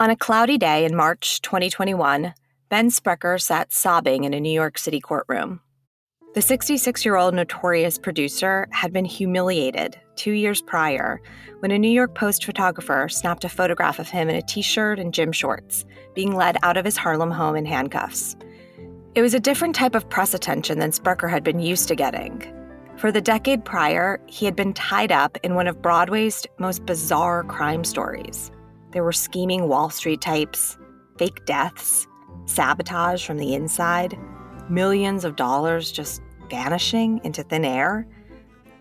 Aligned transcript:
On 0.00 0.10
a 0.10 0.16
cloudy 0.16 0.58
day 0.58 0.84
in 0.84 0.94
March 0.94 1.42
2021, 1.42 2.32
Ben 2.68 2.88
Sprecher 2.88 3.36
sat 3.36 3.72
sobbing 3.72 4.22
in 4.22 4.32
a 4.32 4.38
New 4.38 4.52
York 4.52 4.78
City 4.78 5.00
courtroom. 5.00 5.60
The 6.34 6.40
66 6.40 7.04
year 7.04 7.16
old 7.16 7.34
notorious 7.34 7.98
producer 7.98 8.68
had 8.70 8.92
been 8.92 9.04
humiliated 9.04 9.98
two 10.14 10.30
years 10.30 10.62
prior 10.62 11.20
when 11.58 11.72
a 11.72 11.78
New 11.80 11.90
York 11.90 12.14
Post 12.14 12.44
photographer 12.44 13.08
snapped 13.08 13.42
a 13.42 13.48
photograph 13.48 13.98
of 13.98 14.08
him 14.08 14.28
in 14.28 14.36
a 14.36 14.42
t 14.42 14.62
shirt 14.62 15.00
and 15.00 15.12
gym 15.12 15.32
shorts, 15.32 15.84
being 16.14 16.36
led 16.36 16.58
out 16.62 16.76
of 16.76 16.84
his 16.84 16.96
Harlem 16.96 17.32
home 17.32 17.56
in 17.56 17.66
handcuffs. 17.66 18.36
It 19.16 19.22
was 19.22 19.34
a 19.34 19.40
different 19.40 19.74
type 19.74 19.96
of 19.96 20.08
press 20.08 20.32
attention 20.32 20.78
than 20.78 20.92
Sprecher 20.92 21.26
had 21.26 21.42
been 21.42 21.58
used 21.58 21.88
to 21.88 21.96
getting. 21.96 22.46
For 22.98 23.10
the 23.10 23.20
decade 23.20 23.64
prior, 23.64 24.20
he 24.26 24.44
had 24.44 24.54
been 24.54 24.74
tied 24.74 25.10
up 25.10 25.36
in 25.42 25.56
one 25.56 25.66
of 25.66 25.82
Broadway's 25.82 26.46
most 26.56 26.86
bizarre 26.86 27.42
crime 27.42 27.82
stories. 27.82 28.52
There 28.90 29.04
were 29.04 29.12
scheming 29.12 29.68
Wall 29.68 29.90
Street 29.90 30.20
types, 30.20 30.78
fake 31.18 31.44
deaths, 31.44 32.06
sabotage 32.46 33.26
from 33.26 33.36
the 33.36 33.54
inside, 33.54 34.18
millions 34.70 35.24
of 35.24 35.36
dollars 35.36 35.92
just 35.92 36.22
vanishing 36.50 37.20
into 37.24 37.42
thin 37.42 37.64
air. 37.64 38.06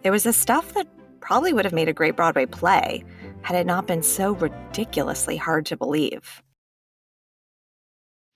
There 0.03 0.11
was 0.11 0.23
the 0.23 0.33
stuff 0.33 0.73
that 0.73 0.87
probably 1.19 1.51
would 1.51 1.65
have 1.65 1.73
made 1.73 1.89
a 1.89 1.93
great 1.93 2.15
Broadway 2.15 2.45
play 2.45 3.03
had 3.41 3.57
it 3.57 3.65
not 3.65 3.85
been 3.87 4.01
so 4.01 4.31
ridiculously 4.35 5.35
hard 5.35 5.65
to 5.65 5.75
believe. 5.75 6.41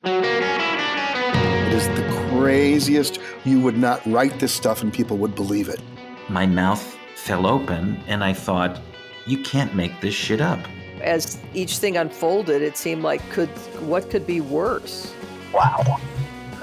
It 0.03 1.73
is 1.73 1.87
the 1.87 2.27
craziest. 2.31 3.19
You 3.45 3.61
would 3.61 3.77
not 3.77 4.05
write 4.05 4.39
this 4.39 4.51
stuff 4.53 4.83
and 4.83 4.93
people 4.93 5.17
would 5.17 5.35
believe 5.35 5.69
it. 5.69 5.79
My 6.27 6.45
mouth 6.45 6.97
fell 7.15 7.47
open 7.47 8.03
and 8.07 8.23
I 8.23 8.33
thought, 8.33 8.81
you 9.25 9.37
can't 9.37 9.73
make 9.73 10.01
this 10.01 10.13
shit 10.13 10.41
up. 10.41 10.59
As 11.01 11.39
each 11.53 11.77
thing 11.77 11.97
unfolded, 11.97 12.61
it 12.61 12.77
seemed 12.77 13.03
like 13.03 13.27
could 13.29 13.49
what 13.87 14.09
could 14.09 14.27
be 14.27 14.39
worse? 14.39 15.13
Wow, 15.53 15.99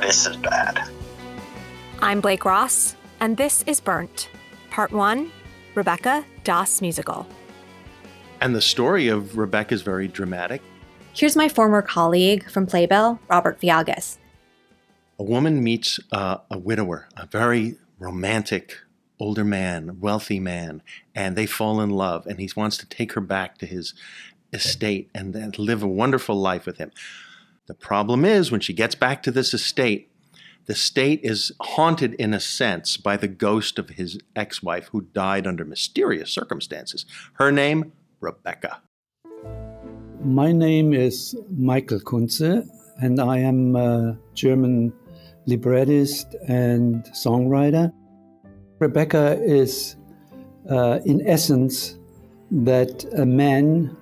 this 0.01 0.27
is 0.27 0.37
bad. 0.37 0.89
I'm 2.01 2.21
Blake 2.21 2.45
Ross, 2.45 2.95
and 3.21 3.37
this 3.37 3.65
is 3.67 3.81
Burnt, 3.81 4.29
Part 4.71 4.93
1 4.93 5.31
Rebecca 5.75 6.25
Das 6.45 6.81
Musical. 6.81 7.27
And 8.41 8.55
the 8.55 8.61
story 8.61 9.09
of 9.09 9.37
Rebecca 9.37 9.75
is 9.75 9.83
very 9.83 10.07
dramatic. 10.07 10.63
Here's 11.13 11.35
my 11.35 11.49
former 11.49 11.83
colleague 11.83 12.49
from 12.49 12.67
Playbill, 12.67 13.19
Robert 13.29 13.61
Viagas. 13.61 14.19
A 15.19 15.25
woman 15.25 15.65
meets 15.65 15.99
uh, 16.13 16.39
a 16.49 16.57
widower, 16.57 17.09
a 17.17 17.27
very 17.27 17.77
romantic 17.99 18.77
older 19.21 19.45
man, 19.45 19.99
wealthy 20.01 20.39
man, 20.39 20.83
and 21.15 21.37
they 21.37 21.47
fall 21.47 21.81
in 21.81 21.91
love, 21.91 22.27
and 22.27 22.39
he 22.39 22.51
wants 22.57 22.77
to 22.79 22.87
take 22.87 23.13
her 23.13 23.21
back 23.21 23.59
to 23.59 23.67
his 23.67 23.95
estate 24.53 25.11
and 25.15 25.35
then 25.35 25.53
live 25.59 25.83
a 25.83 25.89
wonderful 25.89 26.37
life 26.37 26.67
with 26.67 26.79
him. 26.79 26.91
The 27.67 27.75
problem 27.75 28.25
is 28.25 28.51
when 28.51 28.61
she 28.61 28.73
gets 28.73 28.95
back 28.95 29.23
to 29.25 29.31
this 29.31 29.53
estate, 29.53 30.11
the 30.67 30.75
state 30.75 31.21
is 31.23 31.53
haunted 31.61 32.15
in 32.15 32.35
a 32.35 32.41
sense 32.41 32.97
by 32.97 33.17
the 33.17 33.29
ghost 33.29 33.79
of 33.79 33.91
his 33.91 34.19
ex 34.37 34.63
wife 34.63 34.89
who 34.89 35.03
died 35.03 35.47
under 35.47 35.65
mysterious 35.65 36.31
circumstances. 36.31 37.07
Her 37.35 37.51
name, 37.51 37.93
Rebecca. 38.21 38.83
My 40.23 40.53
name 40.53 40.93
is 40.93 41.37
Michael 41.51 42.01
Kunze, 42.01 42.69
and 43.01 43.21
I 43.21 43.39
am 43.39 43.77
a 43.77 44.19
German 44.35 44.93
librettist 45.47 46.35
and 46.49 47.05
songwriter. 47.07 47.93
Rebecca 48.79 49.41
is, 49.43 49.97
uh, 50.69 51.01
in 51.07 51.27
essence, 51.27 51.99
that 52.51 53.05
a 53.17 53.25
man 53.25 53.97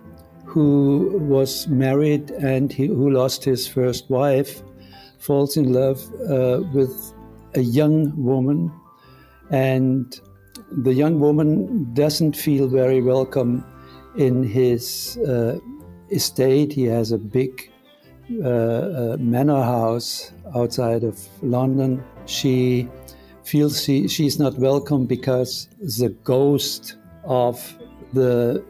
who 0.46 1.18
was 1.20 1.66
married 1.68 2.30
and 2.30 2.72
he, 2.72 2.86
who 2.86 3.10
lost 3.10 3.44
his 3.44 3.66
first 3.66 4.08
wife 4.08 4.62
falls 5.18 5.56
in 5.56 5.72
love 5.72 6.00
uh, 6.30 6.62
with 6.72 7.12
a 7.54 7.60
young 7.60 8.12
woman, 8.16 8.72
and 9.50 10.20
the 10.70 10.94
young 10.94 11.18
woman 11.20 11.92
doesn't 11.94 12.36
feel 12.36 12.68
very 12.68 13.02
welcome 13.02 13.64
in 14.16 14.44
his 14.44 15.18
uh, 15.26 15.58
estate. 16.10 16.72
He 16.72 16.84
has 16.84 17.12
a 17.12 17.18
big 17.18 17.70
uh, 18.42 18.48
uh 18.48 19.16
manor 19.20 19.62
house 19.62 20.32
outside 20.54 21.04
of 21.04 21.18
London. 21.42 22.02
She 22.26 22.88
feels 23.44 23.82
she, 23.82 24.08
she's 24.08 24.38
not 24.38 24.58
welcome 24.58 25.06
because 25.06 25.68
the 25.80 26.08
ghost 26.24 26.96
of 27.24 27.56
the 28.12 28.64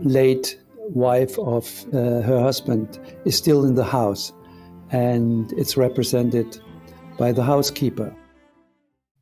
late 0.00 0.58
wife 0.88 1.38
of 1.38 1.86
uh, 1.92 2.22
her 2.22 2.40
husband 2.40 2.98
is 3.24 3.36
still 3.36 3.64
in 3.64 3.74
the 3.74 3.84
house, 3.84 4.32
and 4.90 5.52
it's 5.52 5.76
represented 5.76 6.60
by 7.16 7.32
the 7.32 7.42
housekeeper. 7.42 8.14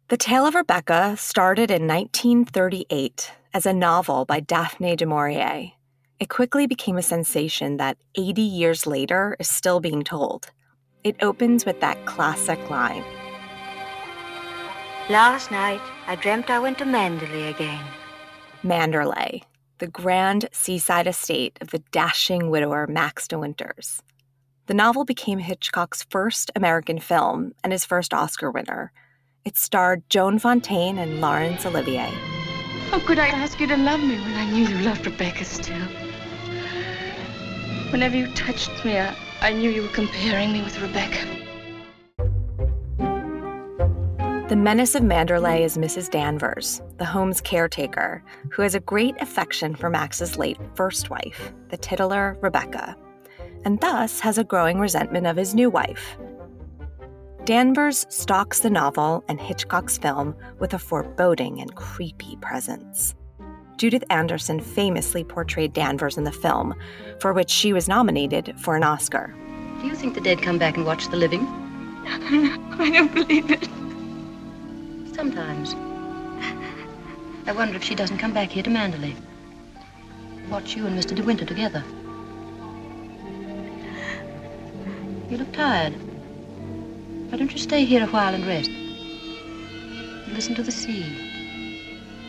The 0.08 0.16
Tale 0.16 0.46
of 0.46 0.54
Rebecca 0.54 1.16
started 1.18 1.70
in 1.70 1.86
1938 1.86 3.32
as 3.54 3.66
a 3.66 3.72
novel 3.72 4.24
by 4.24 4.40
Daphne 4.40 4.96
du 4.96 5.06
Maurier. 5.06 5.72
It 6.20 6.28
quickly 6.28 6.66
became 6.66 6.96
a 6.96 7.02
sensation 7.02 7.76
that 7.78 7.98
80 8.14 8.42
years 8.42 8.86
later 8.86 9.36
is 9.40 9.48
still 9.48 9.80
being 9.80 10.04
told. 10.04 10.50
It 11.04 11.16
opens 11.22 11.66
with 11.66 11.80
that 11.80 12.04
classic 12.06 12.70
line 12.70 13.04
Last 15.08 15.52
night, 15.52 15.80
I 16.08 16.16
dreamt 16.16 16.50
I 16.50 16.58
went 16.58 16.78
to 16.78 16.84
Manderley 16.84 17.48
again. 17.48 17.84
Manderley, 18.64 19.44
the 19.78 19.86
grand 19.86 20.48
seaside 20.52 21.06
estate 21.06 21.58
of 21.60 21.70
the 21.70 21.80
dashing 21.92 22.50
widower 22.50 22.86
Max 22.86 23.28
de 23.28 23.38
Winters. 23.38 24.02
The 24.66 24.74
novel 24.74 25.04
became 25.04 25.38
Hitchcock's 25.38 26.04
first 26.10 26.50
American 26.56 26.98
film 26.98 27.52
and 27.62 27.72
his 27.72 27.84
first 27.84 28.14
Oscar 28.14 28.50
winner. 28.50 28.90
It 29.44 29.56
starred 29.56 30.02
Joan 30.08 30.38
Fontaine 30.38 30.98
and 30.98 31.20
Laurence 31.20 31.64
Olivier. 31.66 32.10
How 32.90 33.00
could 33.00 33.18
I 33.18 33.28
ask 33.28 33.60
you 33.60 33.66
to 33.68 33.76
love 33.76 34.00
me 34.00 34.16
when 34.16 34.34
I 34.34 34.50
knew 34.50 34.66
you 34.66 34.78
loved 34.84 35.06
Rebecca 35.06 35.44
still? 35.44 35.86
Whenever 37.90 38.16
you 38.16 38.26
touched 38.34 38.84
me, 38.84 38.98
I, 38.98 39.14
I 39.40 39.52
knew 39.52 39.70
you 39.70 39.82
were 39.82 39.88
comparing 39.88 40.52
me 40.52 40.62
with 40.62 40.80
Rebecca. 40.80 41.45
The 44.48 44.54
menace 44.54 44.94
of 44.94 45.02
Manderley 45.02 45.62
is 45.62 45.76
Mrs. 45.76 46.08
Danvers, 46.08 46.80
the 46.98 47.04
home's 47.04 47.40
caretaker, 47.40 48.22
who 48.52 48.62
has 48.62 48.76
a 48.76 48.80
great 48.80 49.20
affection 49.20 49.74
for 49.74 49.90
Max's 49.90 50.38
late 50.38 50.56
first 50.76 51.10
wife, 51.10 51.52
the 51.68 51.76
titular 51.76 52.38
Rebecca, 52.40 52.94
and 53.64 53.80
thus 53.80 54.20
has 54.20 54.38
a 54.38 54.44
growing 54.44 54.78
resentment 54.78 55.26
of 55.26 55.36
his 55.36 55.52
new 55.52 55.68
wife. 55.68 56.16
Danvers 57.44 58.06
stalks 58.08 58.60
the 58.60 58.70
novel 58.70 59.24
and 59.26 59.40
Hitchcock's 59.40 59.98
film 59.98 60.36
with 60.60 60.74
a 60.74 60.78
foreboding 60.78 61.60
and 61.60 61.74
creepy 61.74 62.36
presence. 62.36 63.16
Judith 63.78 64.04
Anderson 64.10 64.60
famously 64.60 65.24
portrayed 65.24 65.72
Danvers 65.72 66.16
in 66.16 66.22
the 66.22 66.30
film, 66.30 66.72
for 67.18 67.32
which 67.32 67.50
she 67.50 67.72
was 67.72 67.88
nominated 67.88 68.54
for 68.60 68.76
an 68.76 68.84
Oscar. 68.84 69.34
Do 69.80 69.88
you 69.88 69.96
think 69.96 70.14
the 70.14 70.20
dead 70.20 70.40
come 70.40 70.56
back 70.56 70.76
and 70.76 70.86
watch 70.86 71.08
the 71.08 71.16
living? 71.16 71.40
I 72.06 72.90
don't 72.94 73.12
believe 73.12 73.50
it. 73.50 73.68
Sometimes. 75.16 75.74
I 77.46 77.52
wonder 77.52 77.74
if 77.74 77.82
she 77.82 77.94
doesn't 77.94 78.18
come 78.18 78.34
back 78.34 78.50
here 78.50 78.62
to 78.62 78.68
Manderley. 78.68 79.14
Watch 80.50 80.76
you 80.76 80.86
and 80.86 80.98
Mr. 80.98 81.14
De 81.14 81.22
Winter 81.22 81.46
together. 81.46 81.82
You 85.30 85.38
look 85.38 85.50
tired. 85.54 85.94
Why 87.30 87.38
don't 87.38 87.50
you 87.50 87.56
stay 87.58 87.86
here 87.86 88.04
a 88.04 88.06
while 88.08 88.34
and 88.34 88.46
rest? 88.46 88.68
And 88.68 90.34
Listen 90.34 90.54
to 90.54 90.62
the 90.62 90.70
sea. 90.70 91.06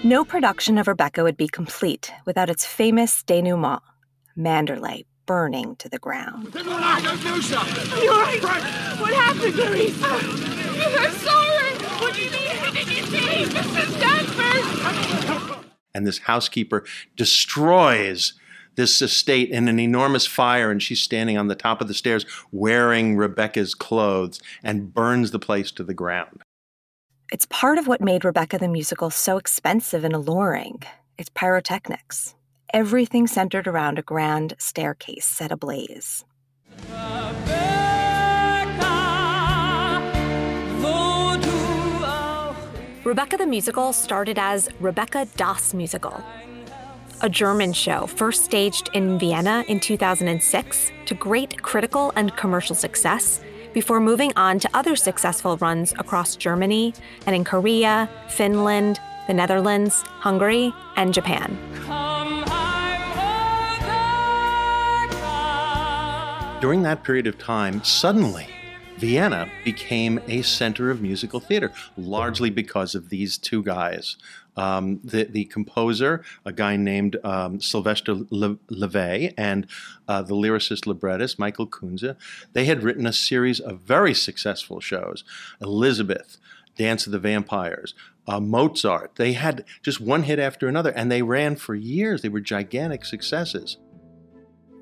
No 0.06 0.24
production 0.24 0.78
of 0.78 0.88
Rebecca 0.88 1.24
would 1.24 1.36
be 1.36 1.50
complete 1.50 2.14
without 2.26 2.50
its 2.50 2.66
famous 2.66 3.22
denouement, 3.22 3.82
Manderley 4.38 5.06
burning 5.26 5.76
to 5.76 5.90
the 5.90 6.00
ground. 6.00 6.56
You're 6.56 6.64
right. 6.64 8.40
What 8.98 9.14
happened, 9.14 9.56
Teresa? 9.56 10.06
I'm 10.06 11.12
sorry. 11.12 11.57
What 12.00 12.14
do 12.14 12.22
you 12.22 12.32
mean? 12.32 12.74
Did 12.74 12.88
you 12.88 13.04
see? 13.06 13.46
Mrs. 13.46 14.00
Danvers? 14.00 15.66
And 15.94 16.06
this 16.06 16.20
housekeeper 16.20 16.86
destroys 17.16 18.34
this 18.76 19.02
estate 19.02 19.50
in 19.50 19.68
an 19.68 19.80
enormous 19.80 20.28
fire, 20.28 20.70
and 20.70 20.82
she's 20.82 21.00
standing 21.00 21.38
on 21.38 21.48
the 21.48 21.56
top 21.56 21.82
of 21.82 21.88
the 21.88 21.96
stairs 21.96 22.26
wearing 22.52 23.18
Rebecca's 23.18 23.74
clothes 23.74 24.40
and 24.64 24.94
burns 24.94 25.32
the 25.32 25.40
place 25.40 25.72
to 25.72 25.84
the 25.84 25.96
ground. 25.96 26.44
It's 27.32 27.48
part 27.50 27.78
of 27.78 27.88
what 27.88 28.00
made 28.00 28.24
Rebecca 28.24 28.58
the 28.58 28.68
musical 28.68 29.10
so 29.10 29.38
expensive 29.38 30.04
and 30.04 30.14
alluring. 30.14 30.84
Its 31.18 31.30
pyrotechnics. 31.34 32.36
Everything 32.74 33.28
centered 33.28 33.68
around 33.68 33.98
a 33.98 34.04
grand 34.04 34.54
staircase 34.60 35.26
set 35.26 35.52
ablaze. 35.52 36.24
Rebecca 36.90 37.67
the 43.14 43.48
Musical 43.48 43.94
started 43.94 44.38
as 44.38 44.68
Rebecca 44.82 45.26
Das 45.38 45.74
Musical, 45.74 46.22
a 47.22 47.30
German 47.30 47.72
show 47.72 48.06
first 48.06 48.44
staged 48.44 48.90
in 48.94 49.18
Vienna 49.18 49.64
in 49.70 49.80
2006 49.80 50.92
to 51.06 51.14
great 51.16 51.62
critical 51.62 52.12
and 52.18 52.36
commercial 52.36 52.76
success 52.76 53.40
before 53.74 54.02
moving 54.02 54.34
on 54.36 54.60
to 54.60 54.70
other 54.74 54.98
successful 54.98 55.56
runs 55.58 55.94
across 55.94 56.36
Germany 56.36 56.94
and 57.26 57.34
in 57.34 57.46
Korea, 57.46 58.10
Finland, 58.28 59.00
the 59.28 59.34
Netherlands, 59.34 60.02
Hungary, 60.02 60.74
and 60.98 61.14
Japan. 61.14 61.58
During 66.60 66.82
that 66.82 67.04
period 67.06 67.28
of 67.28 67.38
time, 67.38 67.82
suddenly, 67.86 68.48
Vienna 68.98 69.48
became 69.64 70.20
a 70.28 70.42
center 70.42 70.90
of 70.90 71.02
musical 71.02 71.40
theater, 71.40 71.72
largely 71.96 72.50
because 72.50 72.96
of 72.96 73.10
these 73.10 73.38
two 73.38 73.62
guys. 73.62 74.18
Um, 74.56 75.00
the, 75.04 75.26
the 75.26 75.46
composer, 75.46 76.24
a 76.44 76.52
guy 76.52 76.78
named 76.78 77.16
um, 77.24 77.62
Sylvester 77.62 78.16
Le- 78.32 78.56
Levay, 78.72 79.36
and 79.38 79.68
uh, 80.08 80.24
the 80.24 80.34
lyricist 80.34 80.88
librettist, 80.88 81.38
Michael 81.38 81.68
Kunze, 81.68 82.16
they 82.54 82.66
had 82.66 82.82
written 82.82 83.06
a 83.06 83.14
series 83.14 83.60
of 83.60 83.82
very 83.82 84.16
successful 84.16 84.80
shows 84.80 85.24
Elizabeth, 85.62 86.38
Dance 86.76 87.06
of 87.06 87.12
the 87.12 87.20
Vampires, 87.20 87.94
uh, 88.28 88.40
Mozart. 88.40 89.16
They 89.18 89.34
had 89.34 89.64
just 89.84 90.02
one 90.02 90.24
hit 90.24 90.40
after 90.40 90.68
another, 90.68 90.90
and 90.92 91.12
they 91.12 91.22
ran 91.22 91.56
for 91.56 91.76
years. 91.76 92.24
They 92.24 92.30
were 92.30 92.42
gigantic 92.42 93.06
successes. 93.06 93.78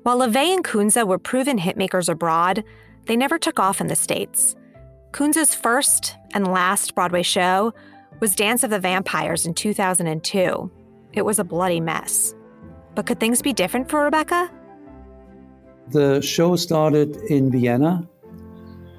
While 0.04 0.20
Levay 0.20 0.54
and 0.54 0.64
Kunze 0.64 1.06
were 1.06 1.18
proven 1.18 1.58
hitmakers 1.58 2.08
abroad, 2.08 2.64
they 3.06 3.16
never 3.16 3.38
took 3.38 3.58
off 3.58 3.80
in 3.80 3.86
the 3.86 3.96
States. 3.96 4.56
Kunze's 5.12 5.54
first 5.54 6.16
and 6.34 6.46
last 6.46 6.94
Broadway 6.94 7.22
show 7.22 7.72
was 8.20 8.34
Dance 8.34 8.62
of 8.62 8.70
the 8.70 8.78
Vampires 8.78 9.46
in 9.46 9.54
2002. 9.54 10.70
It 11.12 11.22
was 11.22 11.38
a 11.38 11.44
bloody 11.44 11.80
mess. 11.80 12.34
But 12.94 13.06
could 13.06 13.20
things 13.20 13.42
be 13.42 13.52
different 13.52 13.88
for 13.88 14.04
Rebecca? 14.04 14.50
The 15.90 16.20
show 16.20 16.56
started 16.56 17.16
in 17.30 17.50
Vienna 17.50 18.08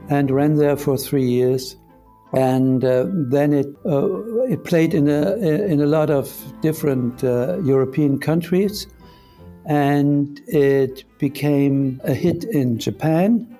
and 0.09 0.31
ran 0.31 0.56
there 0.56 0.77
for 0.77 0.98
three 0.98 1.27
years. 1.27 1.75
And 2.33 2.83
uh, 2.83 3.06
then 3.09 3.54
it, 3.54 3.68
uh, 3.86 4.44
it 4.44 4.63
played 4.63 4.94
in 4.94 5.07
a, 5.09 5.36
in 5.36 5.81
a 5.81 5.86
lot 5.86 6.09
of 6.09 6.31
different 6.62 7.24
uh, 7.24 7.59
European 7.59 8.19
countries 8.19 8.88
and 9.68 10.42
it 10.48 11.04
became 11.19 12.00
a 12.06 12.13
hit 12.13 12.45
in 12.45 12.80
Japan 12.80 13.56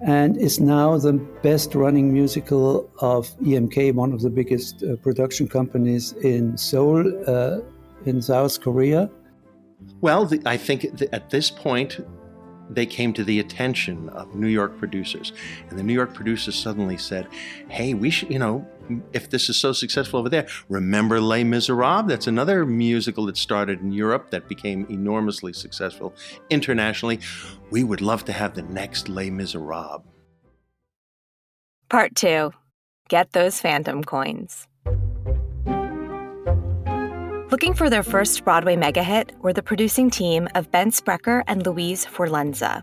and 0.00 0.36
is 0.36 0.60
now 0.60 0.96
the 0.98 1.14
best 1.42 1.74
running 1.74 2.12
musical 2.12 2.90
of 3.00 3.28
EMK, 3.38 3.94
one 3.94 4.12
of 4.12 4.20
the 4.20 4.30
biggest 4.30 4.82
uh, 4.82 4.96
production 4.96 5.48
companies 5.48 6.12
in 6.22 6.56
Seoul, 6.56 7.04
uh, 7.26 7.60
in 8.04 8.20
South 8.20 8.60
Korea. 8.60 9.10
Well, 10.00 10.26
the, 10.26 10.40
I 10.44 10.56
think 10.56 10.84
at 11.12 11.30
this 11.30 11.50
point, 11.50 12.00
they 12.70 12.86
came 12.86 13.12
to 13.14 13.24
the 13.24 13.40
attention 13.40 14.08
of 14.10 14.34
New 14.34 14.48
York 14.48 14.78
producers. 14.78 15.32
And 15.68 15.78
the 15.78 15.82
New 15.82 15.92
York 15.92 16.14
producers 16.14 16.54
suddenly 16.54 16.96
said, 16.96 17.28
hey, 17.68 17.94
we 17.94 18.10
should, 18.10 18.30
you 18.30 18.38
know, 18.38 18.66
if 19.12 19.30
this 19.30 19.48
is 19.48 19.56
so 19.56 19.72
successful 19.72 20.20
over 20.20 20.28
there, 20.28 20.46
remember 20.68 21.20
Les 21.20 21.44
Miserables? 21.44 22.08
That's 22.08 22.26
another 22.26 22.64
musical 22.64 23.26
that 23.26 23.36
started 23.36 23.80
in 23.80 23.92
Europe 23.92 24.30
that 24.30 24.48
became 24.48 24.86
enormously 24.88 25.52
successful 25.52 26.14
internationally. 26.50 27.20
We 27.70 27.84
would 27.84 28.00
love 28.00 28.24
to 28.26 28.32
have 28.32 28.54
the 28.54 28.62
next 28.62 29.08
Les 29.08 29.30
Miserables. 29.30 30.02
Part 31.88 32.14
two 32.14 32.52
Get 33.08 33.32
those 33.32 33.60
phantom 33.60 34.02
coins. 34.02 34.66
Looking 37.56 37.72
for 37.72 37.88
their 37.88 38.02
first 38.02 38.44
Broadway 38.44 38.76
mega 38.76 39.02
hit 39.02 39.32
were 39.40 39.54
the 39.54 39.62
producing 39.62 40.10
team 40.10 40.46
of 40.54 40.70
Ben 40.72 40.90
Sprecher 40.90 41.42
and 41.46 41.64
Louise 41.64 42.04
Forlenza. 42.04 42.82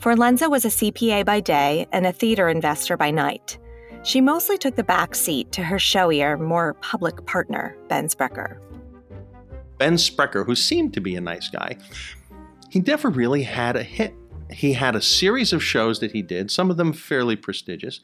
Forlenza 0.00 0.50
was 0.50 0.66
a 0.66 0.68
CPA 0.68 1.24
by 1.24 1.40
day 1.40 1.86
and 1.90 2.04
a 2.04 2.12
theater 2.12 2.50
investor 2.50 2.98
by 2.98 3.10
night. 3.10 3.56
She 4.02 4.20
mostly 4.20 4.58
took 4.58 4.76
the 4.76 4.84
back 4.84 5.14
seat 5.14 5.50
to 5.52 5.62
her 5.62 5.78
showier, 5.78 6.38
more 6.38 6.74
public 6.82 7.24
partner, 7.24 7.74
Ben 7.88 8.10
Sprecher. 8.10 8.60
Ben 9.78 9.96
Sprecher, 9.96 10.44
who 10.44 10.54
seemed 10.54 10.92
to 10.92 11.00
be 11.00 11.16
a 11.16 11.20
nice 11.22 11.48
guy, 11.48 11.78
he 12.68 12.80
never 12.80 13.08
really 13.08 13.44
had 13.44 13.76
a 13.76 13.82
hit. 13.82 14.12
He 14.50 14.74
had 14.74 14.94
a 14.94 15.00
series 15.00 15.54
of 15.54 15.64
shows 15.64 16.00
that 16.00 16.12
he 16.12 16.20
did, 16.20 16.50
some 16.50 16.70
of 16.70 16.76
them 16.76 16.92
fairly 16.92 17.34
prestigious, 17.34 18.00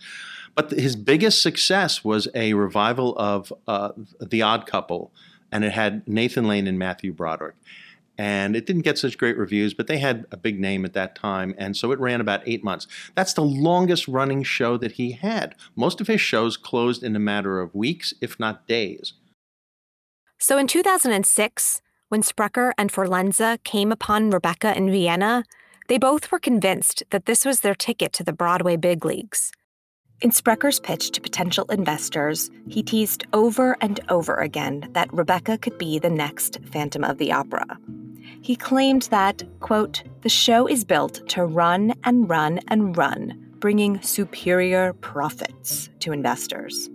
but 0.55 0.71
his 0.71 0.97
biggest 0.97 1.43
success 1.43 2.03
was 2.03 2.29
a 2.35 2.55
revival 2.55 3.15
of 3.19 3.53
uh, 3.69 3.91
The 4.23 4.41
Odd 4.41 4.65
Couple 4.65 5.13
and 5.51 5.65
it 5.65 5.73
had 5.73 6.07
Nathan 6.07 6.47
Lane 6.47 6.67
and 6.67 6.79
Matthew 6.79 7.13
Broderick. 7.13 7.57
And 8.19 8.57
it 8.57 8.65
didn't 8.65 8.83
get 8.83 8.97
such 8.97 9.19
great 9.19 9.37
reviews, 9.37 9.75
but 9.75 9.89
they 9.89 9.99
had 9.99 10.25
a 10.31 10.37
big 10.39 10.59
name 10.59 10.87
at 10.87 10.95
that 10.95 11.15
time, 11.15 11.55
and 11.59 11.77
so 11.77 11.93
it 11.93 12.01
ran 12.01 12.21
about 12.21 12.43
eight 12.47 12.65
months. 12.65 12.87
That's 13.15 13.35
the 13.35 13.43
longest 13.43 14.09
running 14.09 14.43
show 14.43 14.79
that 14.79 14.93
he 14.93 15.13
had. 15.13 15.55
Most 15.75 16.01
of 16.01 16.07
his 16.07 16.21
shows 16.21 16.57
closed 16.57 17.03
in 17.03 17.15
a 17.15 17.21
matter 17.21 17.61
of 17.61 17.75
weeks, 17.75 18.15
if 18.23 18.41
not 18.41 18.67
days. 18.67 19.13
So 20.39 20.57
in 20.57 20.67
2006, 20.67 21.83
when 22.09 22.23
Sprecher 22.23 22.73
and 22.79 22.93
Forlenza 22.93 23.63
came 23.65 23.93
upon 23.93 24.31
Rebecca 24.31 24.77
in 24.77 24.91
Vienna, 24.91 25.45
they 25.89 25.99
both 25.99 26.31
were 26.33 26.39
convinced 26.39 27.03
that 27.11 27.27
this 27.27 27.45
was 27.45 27.61
their 27.61 27.75
ticket 27.75 28.13
to 28.15 28.25
the 28.25 28.33
Broadway 28.33 28.77
big 28.77 29.05
leagues. 29.05 29.53
In 30.23 30.31
Sprecher's 30.31 30.81
pitch 30.81 31.11
to 31.11 31.21
potential 31.21 31.67
investors, 31.67 32.51
he 32.67 32.83
teased 32.83 33.27
over 33.35 33.77
and 33.83 34.01
over 34.09 34.37
again 34.37 34.89
that 34.93 35.13
Rebecca 35.13 35.59
could 35.59 35.77
be 35.77 35.99
the 35.99 36.09
next 36.09 36.59
Phantom 36.65 37.05
of 37.05 37.19
the 37.19 37.33
Opera. 37.33 37.79
He 38.41 38.57
claimed 38.57 39.03
that, 39.11 39.43
quote, 39.61 40.03
the 40.23 40.31
show 40.31 40.67
is 40.67 40.85
built 40.85 41.29
to 41.29 41.45
run 41.45 41.93
and 42.05 42.31
run 42.31 42.61
and 42.69 42.97
run, 42.97 43.57
bringing 43.59 44.01
superior 44.01 44.95
profits 44.95 45.91
to 46.01 46.13
investors. 46.13 46.89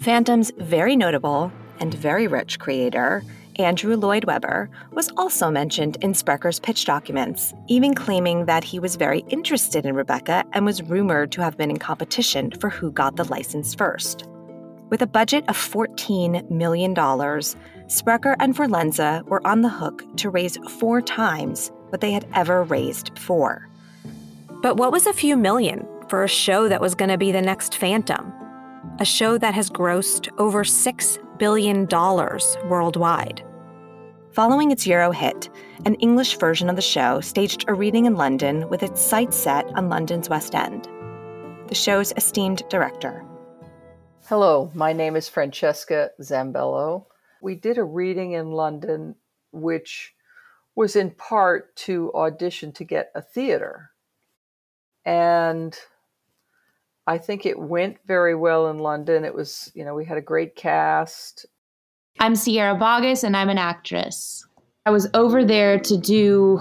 Phantom's 0.00 0.50
very 0.58 0.96
notable 0.96 1.52
and 1.78 1.94
very 1.94 2.26
rich 2.26 2.58
creator, 2.58 3.22
Andrew 3.56 3.96
Lloyd 3.96 4.24
Webber, 4.24 4.70
was 4.92 5.10
also 5.16 5.50
mentioned 5.50 5.96
in 6.00 6.14
Sprecher's 6.14 6.58
pitch 6.58 6.84
documents, 6.84 7.52
even 7.68 7.94
claiming 7.94 8.46
that 8.46 8.64
he 8.64 8.78
was 8.78 8.96
very 8.96 9.20
interested 9.28 9.84
in 9.84 9.94
Rebecca 9.94 10.44
and 10.52 10.64
was 10.64 10.82
rumored 10.82 11.32
to 11.32 11.42
have 11.42 11.56
been 11.56 11.70
in 11.70 11.78
competition 11.78 12.50
for 12.52 12.70
who 12.70 12.90
got 12.90 13.16
the 13.16 13.24
license 13.24 13.74
first. 13.74 14.24
With 14.88 15.02
a 15.02 15.06
budget 15.06 15.44
of 15.48 15.56
$14 15.56 16.50
million, 16.50 16.94
Sprecher 17.88 18.36
and 18.40 18.56
Forlenza 18.56 19.24
were 19.26 19.46
on 19.46 19.62
the 19.62 19.68
hook 19.68 20.04
to 20.16 20.30
raise 20.30 20.56
four 20.78 21.00
times 21.00 21.70
what 21.88 22.00
they 22.00 22.12
had 22.12 22.26
ever 22.34 22.62
raised 22.64 23.14
before. 23.14 23.68
But 24.62 24.76
what 24.76 24.92
was 24.92 25.06
a 25.06 25.12
few 25.12 25.36
million 25.36 25.86
for 26.08 26.22
a 26.22 26.28
show 26.28 26.68
that 26.68 26.80
was 26.80 26.94
going 26.94 27.10
to 27.10 27.18
be 27.18 27.32
the 27.32 27.42
next 27.42 27.74
Phantom? 27.74 28.32
A 28.98 29.04
show 29.04 29.38
that 29.38 29.54
has 29.54 29.70
grossed 29.70 30.28
over 30.38 30.64
$6 30.64 31.21
billion 31.38 31.86
worldwide. 31.86 33.44
Following 34.32 34.70
its 34.70 34.86
Euro 34.86 35.10
hit, 35.10 35.50
an 35.84 35.94
English 35.96 36.38
version 36.38 36.70
of 36.70 36.76
the 36.76 36.82
show 36.82 37.20
staged 37.20 37.64
a 37.68 37.74
reading 37.74 38.06
in 38.06 38.14
London 38.16 38.68
with 38.68 38.82
its 38.82 39.00
sights 39.00 39.36
set 39.36 39.66
on 39.76 39.88
London's 39.88 40.28
West 40.28 40.54
End. 40.54 40.88
The 41.68 41.74
show's 41.74 42.12
esteemed 42.16 42.62
director, 42.68 43.24
Hello, 44.26 44.70
my 44.72 44.92
name 44.92 45.16
is 45.16 45.28
Francesca 45.28 46.12
Zambello. 46.20 47.06
We 47.42 47.56
did 47.56 47.76
a 47.76 47.82
reading 47.82 48.32
in 48.32 48.52
London, 48.52 49.16
which 49.50 50.14
was 50.76 50.94
in 50.94 51.10
part 51.10 51.74
to 51.76 52.12
audition 52.14 52.70
to 52.74 52.84
get 52.84 53.10
a 53.16 53.20
theater. 53.20 53.90
And 55.04 55.76
I 57.06 57.18
think 57.18 57.46
it 57.46 57.58
went 57.58 57.96
very 58.06 58.34
well 58.34 58.70
in 58.70 58.78
London. 58.78 59.24
It 59.24 59.34
was, 59.34 59.72
you 59.74 59.84
know, 59.84 59.94
we 59.94 60.04
had 60.04 60.18
a 60.18 60.22
great 60.22 60.54
cast. 60.54 61.46
I'm 62.20 62.36
Sierra 62.36 62.76
Boggess 62.76 63.24
and 63.24 63.36
I'm 63.36 63.48
an 63.48 63.58
actress. 63.58 64.46
I 64.86 64.90
was 64.90 65.08
over 65.14 65.44
there 65.44 65.78
to 65.80 65.96
do 65.96 66.58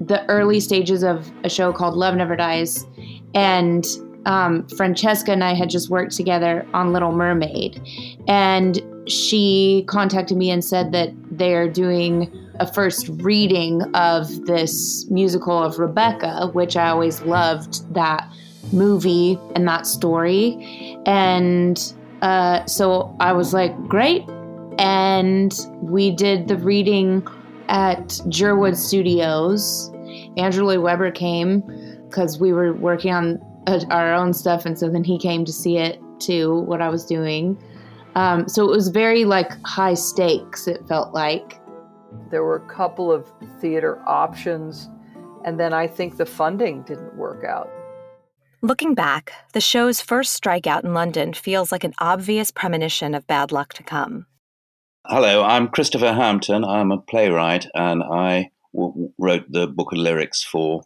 the 0.00 0.24
early 0.28 0.60
stages 0.60 1.02
of 1.02 1.30
a 1.44 1.48
show 1.48 1.72
called 1.72 1.94
Love 1.94 2.14
Never 2.14 2.36
Dies. 2.36 2.86
And 3.34 3.86
um, 4.24 4.66
Francesca 4.68 5.32
and 5.32 5.44
I 5.44 5.54
had 5.54 5.68
just 5.68 5.90
worked 5.90 6.12
together 6.12 6.66
on 6.72 6.92
Little 6.92 7.12
Mermaid. 7.12 7.80
And 8.28 8.80
she 9.06 9.84
contacted 9.88 10.36
me 10.36 10.50
and 10.50 10.64
said 10.64 10.92
that 10.92 11.10
they're 11.30 11.68
doing 11.68 12.30
a 12.60 12.72
first 12.72 13.08
reading 13.08 13.82
of 13.94 14.46
this 14.46 15.08
musical 15.10 15.62
of 15.62 15.78
Rebecca, 15.78 16.50
which 16.52 16.76
I 16.76 16.88
always 16.88 17.20
loved 17.22 17.92
that 17.94 18.30
movie 18.70 19.38
and 19.54 19.66
that 19.68 19.86
story. 19.86 20.96
And 21.06 21.92
uh, 22.22 22.64
so 22.66 23.14
I 23.20 23.32
was 23.32 23.52
like, 23.52 23.76
great. 23.88 24.28
And 24.78 25.52
we 25.80 26.10
did 26.10 26.48
the 26.48 26.56
reading 26.56 27.26
at 27.68 28.08
Jerwood 28.28 28.76
Studios. 28.76 29.90
Andrew 30.36 30.64
Lloyd 30.64 30.80
Webber 30.80 31.10
came 31.10 31.62
because 32.08 32.38
we 32.38 32.52
were 32.52 32.74
working 32.74 33.12
on 33.12 33.40
uh, 33.66 33.80
our 33.90 34.12
own 34.12 34.32
stuff, 34.32 34.66
and 34.66 34.78
so 34.78 34.88
then 34.88 35.04
he 35.04 35.18
came 35.18 35.44
to 35.44 35.52
see 35.52 35.78
it 35.78 36.00
too, 36.18 36.60
what 36.60 36.82
I 36.82 36.88
was 36.88 37.04
doing. 37.04 37.62
Um, 38.14 38.48
so 38.48 38.64
it 38.68 38.70
was 38.70 38.88
very 38.88 39.24
like 39.24 39.52
high 39.64 39.94
stakes, 39.94 40.66
it 40.66 40.86
felt 40.86 41.14
like. 41.14 41.60
There 42.30 42.44
were 42.44 42.56
a 42.56 42.68
couple 42.68 43.10
of 43.10 43.30
theater 43.60 44.02
options, 44.06 44.88
and 45.44 45.58
then 45.58 45.72
I 45.72 45.86
think 45.86 46.18
the 46.18 46.26
funding 46.26 46.82
didn't 46.82 47.16
work 47.16 47.44
out. 47.44 47.70
Looking 48.64 48.94
back, 48.94 49.32
the 49.54 49.60
show's 49.60 50.00
first 50.00 50.40
strikeout 50.40 50.84
in 50.84 50.94
London 50.94 51.32
feels 51.32 51.72
like 51.72 51.82
an 51.82 51.94
obvious 51.98 52.52
premonition 52.52 53.12
of 53.12 53.26
bad 53.26 53.50
luck 53.50 53.72
to 53.74 53.82
come. 53.82 54.26
Hello, 55.04 55.42
I'm 55.42 55.66
Christopher 55.66 56.12
Hampton. 56.12 56.64
I'm 56.64 56.92
a 56.92 56.98
playwright, 56.98 57.66
and 57.74 58.04
I 58.04 58.52
w- 58.72 59.10
wrote 59.18 59.50
the 59.50 59.66
book 59.66 59.90
of 59.90 59.98
lyrics 59.98 60.44
for 60.44 60.84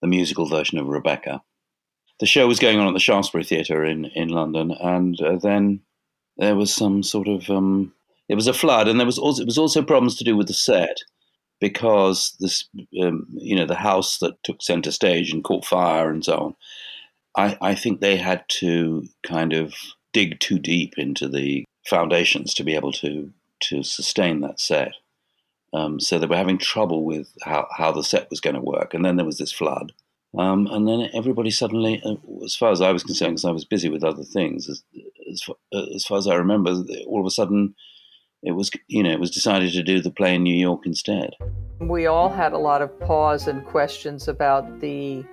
the 0.00 0.06
musical 0.06 0.48
version 0.48 0.78
of 0.78 0.86
Rebecca. 0.86 1.42
The 2.20 2.26
show 2.26 2.46
was 2.46 2.60
going 2.60 2.78
on 2.78 2.86
at 2.86 2.94
the 2.94 3.00
Shaftesbury 3.00 3.42
Theatre 3.42 3.84
in, 3.84 4.04
in 4.04 4.28
London, 4.28 4.70
and 4.70 5.20
uh, 5.20 5.34
then 5.34 5.80
there 6.36 6.54
was 6.54 6.72
some 6.72 7.02
sort 7.02 7.26
of 7.26 7.50
um, 7.50 7.92
it 8.28 8.36
was 8.36 8.46
a 8.46 8.54
flood, 8.54 8.86
and 8.86 9.00
there 9.00 9.04
was 9.06 9.18
also 9.18 9.42
it 9.42 9.46
was 9.46 9.58
also 9.58 9.82
problems 9.82 10.14
to 10.18 10.24
do 10.24 10.36
with 10.36 10.46
the 10.46 10.54
set 10.54 10.98
because 11.60 12.36
this 12.38 12.68
um, 13.02 13.26
you 13.32 13.56
know 13.56 13.66
the 13.66 13.74
house 13.74 14.18
that 14.18 14.40
took 14.44 14.62
center 14.62 14.92
stage 14.92 15.32
and 15.32 15.42
caught 15.42 15.64
fire 15.64 16.08
and 16.08 16.24
so 16.24 16.36
on. 16.36 16.54
I, 17.36 17.56
I 17.60 17.74
think 17.74 18.00
they 18.00 18.16
had 18.16 18.44
to 18.60 19.04
kind 19.22 19.52
of 19.52 19.74
dig 20.12 20.40
too 20.40 20.58
deep 20.58 20.94
into 20.96 21.28
the 21.28 21.64
foundations 21.84 22.54
to 22.54 22.64
be 22.64 22.74
able 22.74 22.92
to 22.92 23.32
to 23.60 23.82
sustain 23.82 24.40
that 24.40 24.60
set. 24.60 24.92
Um, 25.72 26.00
so 26.00 26.18
they 26.18 26.26
were 26.26 26.36
having 26.36 26.58
trouble 26.58 27.04
with 27.04 27.28
how, 27.42 27.68
how 27.76 27.92
the 27.92 28.02
set 28.02 28.28
was 28.30 28.40
going 28.40 28.54
to 28.54 28.60
work. 28.60 28.94
And 28.94 29.04
then 29.04 29.16
there 29.16 29.26
was 29.26 29.38
this 29.38 29.52
flood. 29.52 29.92
Um, 30.36 30.66
and 30.70 30.86
then 30.86 31.08
everybody 31.14 31.50
suddenly, 31.50 32.02
uh, 32.04 32.16
as 32.44 32.54
far 32.54 32.70
as 32.70 32.80
I 32.80 32.92
was 32.92 33.02
concerned, 33.02 33.32
because 33.32 33.44
I 33.44 33.50
was 33.52 33.64
busy 33.64 33.88
with 33.88 34.04
other 34.04 34.22
things, 34.22 34.68
as, 34.68 34.82
as, 35.30 35.42
far, 35.42 35.56
uh, 35.72 35.86
as 35.94 36.04
far 36.04 36.18
as 36.18 36.26
I 36.26 36.34
remember, 36.34 36.70
all 37.06 37.20
of 37.20 37.26
a 37.26 37.30
sudden 37.30 37.74
it 38.42 38.52
was, 38.52 38.70
you 38.88 39.02
know, 39.02 39.10
it 39.10 39.20
was 39.20 39.30
decided 39.30 39.72
to 39.72 39.82
do 39.82 40.00
the 40.00 40.10
play 40.10 40.34
in 40.34 40.42
New 40.42 40.54
York 40.54 40.82
instead. 40.84 41.34
We 41.80 42.06
all 42.06 42.28
had 42.28 42.52
a 42.52 42.58
lot 42.58 42.82
of 42.82 42.98
pause 43.00 43.48
and 43.48 43.64
questions 43.64 44.28
about 44.28 44.80
the 44.80 45.24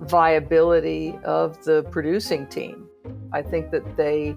viability 0.00 1.18
of 1.24 1.62
the 1.64 1.82
producing 1.90 2.46
team. 2.46 2.88
I 3.32 3.42
think 3.42 3.70
that 3.70 3.96
they 3.96 4.36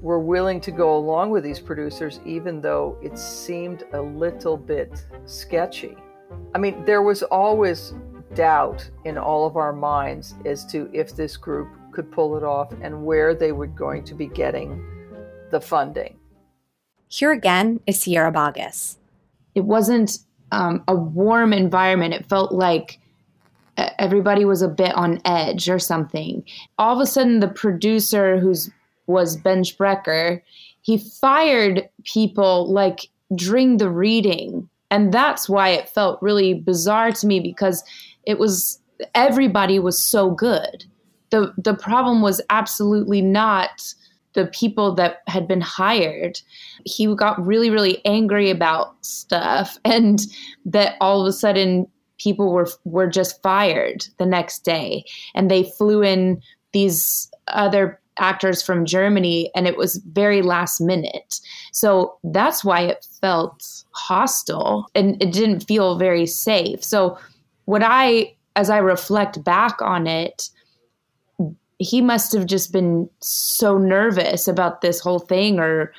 were 0.00 0.20
willing 0.20 0.60
to 0.60 0.70
go 0.70 0.96
along 0.96 1.30
with 1.30 1.42
these 1.42 1.58
producers, 1.58 2.20
even 2.24 2.60
though 2.60 2.98
it 3.02 3.18
seemed 3.18 3.84
a 3.92 4.00
little 4.00 4.56
bit 4.56 5.04
sketchy. 5.24 5.96
I 6.54 6.58
mean, 6.58 6.84
there 6.84 7.02
was 7.02 7.22
always 7.24 7.94
doubt 8.34 8.88
in 9.04 9.18
all 9.18 9.46
of 9.46 9.56
our 9.56 9.72
minds 9.72 10.34
as 10.44 10.64
to 10.66 10.90
if 10.92 11.16
this 11.16 11.36
group 11.36 11.68
could 11.92 12.12
pull 12.12 12.36
it 12.36 12.42
off 12.44 12.72
and 12.82 13.04
where 13.04 13.34
they 13.34 13.52
were 13.52 13.66
going 13.66 14.04
to 14.04 14.14
be 14.14 14.26
getting 14.26 14.84
the 15.50 15.60
funding. 15.60 16.18
Here 17.08 17.32
again 17.32 17.80
is 17.86 18.00
Sierra 18.00 18.32
Boggess. 18.32 18.96
It 19.54 19.64
wasn't 19.64 20.18
um, 20.52 20.84
a 20.86 20.94
warm 20.94 21.52
environment. 21.52 22.14
It 22.14 22.28
felt 22.28 22.52
like 22.52 22.98
everybody 23.76 24.44
was 24.44 24.62
a 24.62 24.68
bit 24.68 24.94
on 24.94 25.20
edge 25.24 25.68
or 25.68 25.78
something. 25.78 26.44
All 26.78 26.94
of 26.94 27.00
a 27.00 27.06
sudden, 27.06 27.40
the 27.40 27.48
producer, 27.48 28.38
who's 28.38 28.70
was 29.06 29.36
Ben 29.36 29.62
Brecker, 29.62 30.42
he 30.82 30.98
fired 30.98 31.88
people 32.04 32.72
like 32.72 33.08
during 33.34 33.76
the 33.76 33.90
reading. 33.90 34.68
And 34.90 35.12
that's 35.12 35.48
why 35.48 35.70
it 35.70 35.88
felt 35.88 36.22
really 36.22 36.54
bizarre 36.54 37.12
to 37.12 37.26
me 37.26 37.40
because 37.40 37.82
it 38.24 38.38
was 38.38 38.80
everybody 39.14 39.78
was 39.78 40.00
so 40.00 40.30
good. 40.30 40.84
The 41.30 41.52
the 41.58 41.74
problem 41.74 42.22
was 42.22 42.40
absolutely 42.50 43.20
not 43.20 43.94
the 44.34 44.46
people 44.46 44.94
that 44.94 45.22
had 45.26 45.48
been 45.48 45.62
hired. 45.62 46.38
He 46.84 47.12
got 47.16 47.44
really, 47.44 47.70
really 47.70 48.04
angry 48.04 48.50
about 48.50 48.94
stuff 49.04 49.78
and 49.84 50.20
that 50.66 50.96
all 51.00 51.20
of 51.20 51.26
a 51.26 51.32
sudden 51.32 51.88
people 52.18 52.52
were 52.52 52.68
were 52.84 53.06
just 53.06 53.42
fired 53.42 54.06
the 54.18 54.26
next 54.26 54.64
day 54.64 55.04
and 55.34 55.50
they 55.50 55.62
flew 55.62 56.02
in 56.02 56.40
these 56.72 57.30
other 57.48 58.00
actors 58.18 58.62
from 58.62 58.86
Germany 58.86 59.50
and 59.54 59.66
it 59.66 59.76
was 59.76 59.96
very 60.12 60.42
last 60.42 60.80
minute. 60.80 61.40
So 61.72 62.18
that's 62.24 62.64
why 62.64 62.80
it 62.80 63.06
felt 63.20 63.84
hostile 63.92 64.86
and 64.94 65.22
it 65.22 65.32
didn't 65.32 65.60
feel 65.60 65.98
very 65.98 66.26
safe. 66.26 66.82
So 66.82 67.18
what 67.66 67.82
I 67.82 68.34
as 68.56 68.70
I 68.70 68.78
reflect 68.78 69.44
back 69.44 69.82
on 69.82 70.06
it 70.06 70.48
he 71.78 72.00
must 72.00 72.32
have 72.32 72.46
just 72.46 72.72
been 72.72 73.08
so 73.20 73.76
nervous 73.76 74.48
about 74.48 74.80
this 74.80 74.98
whole 74.98 75.18
thing 75.18 75.58
or 75.58 75.92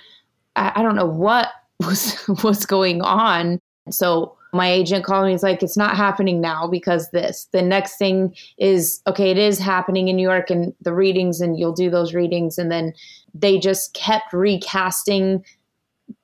I, 0.56 0.72
I 0.78 0.82
don't 0.84 0.96
know 0.96 1.06
what 1.06 1.52
was 1.86 2.18
was 2.44 2.66
going 2.66 3.02
on. 3.02 3.60
So 3.92 4.36
my 4.58 4.70
agent 4.70 5.06
called 5.06 5.26
me. 5.26 5.32
He's 5.32 5.44
like, 5.44 5.64
it's 5.64 5.78
not 5.78 5.96
happening 5.96 6.42
now 6.42 6.68
because 6.68 7.10
this. 7.12 7.48
The 7.54 7.62
next 7.62 7.98
thing 7.98 8.36
is, 8.58 9.02
okay, 9.08 9.32
it 9.32 9.38
is 9.38 9.60
happening 9.60 10.10
in 10.10 10.16
New 10.18 10.28
York 10.28 10.50
and 10.50 10.74
the 10.82 10.94
readings, 10.94 11.40
and 11.40 11.58
you'll 11.58 11.74
do 11.74 11.90
those 11.90 12.14
readings. 12.14 12.58
And 12.58 12.72
then 12.72 12.94
they 13.34 13.58
just 13.60 13.94
kept 13.94 14.34
recasting 14.34 15.46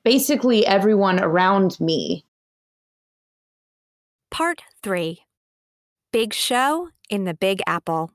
basically 0.04 0.66
everyone 0.66 1.20
around 1.20 1.78
me. 1.80 2.24
Part 4.30 4.62
three 4.82 5.20
Big 6.12 6.34
Show 6.34 6.90
in 7.08 7.24
the 7.24 7.34
Big 7.34 7.62
Apple. 7.66 8.10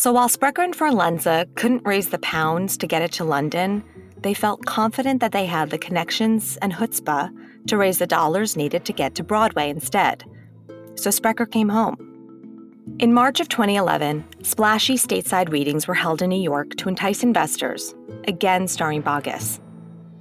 So 0.00 0.12
while 0.12 0.30
Sprecher 0.30 0.62
and 0.62 0.74
Forlenza 0.74 1.44
couldn't 1.56 1.84
raise 1.84 2.08
the 2.08 2.18
pounds 2.20 2.78
to 2.78 2.86
get 2.86 3.02
it 3.02 3.12
to 3.12 3.24
London, 3.24 3.84
they 4.16 4.32
felt 4.32 4.64
confident 4.64 5.20
that 5.20 5.32
they 5.32 5.44
had 5.44 5.68
the 5.68 5.76
connections 5.76 6.56
and 6.62 6.72
chutzpah 6.72 7.30
to 7.66 7.76
raise 7.76 7.98
the 7.98 8.06
dollars 8.06 8.56
needed 8.56 8.86
to 8.86 8.94
get 8.94 9.14
to 9.16 9.22
Broadway 9.22 9.68
instead. 9.68 10.24
So 10.94 11.10
Sprecher 11.10 11.44
came 11.44 11.68
home. 11.68 11.98
In 12.98 13.12
March 13.12 13.40
of 13.40 13.50
2011, 13.50 14.24
splashy 14.42 14.94
stateside 14.94 15.52
readings 15.52 15.86
were 15.86 15.92
held 15.92 16.22
in 16.22 16.30
New 16.30 16.40
York 16.40 16.76
to 16.76 16.88
entice 16.88 17.22
investors, 17.22 17.94
again 18.26 18.68
starring 18.68 19.02
Boggess. 19.02 19.60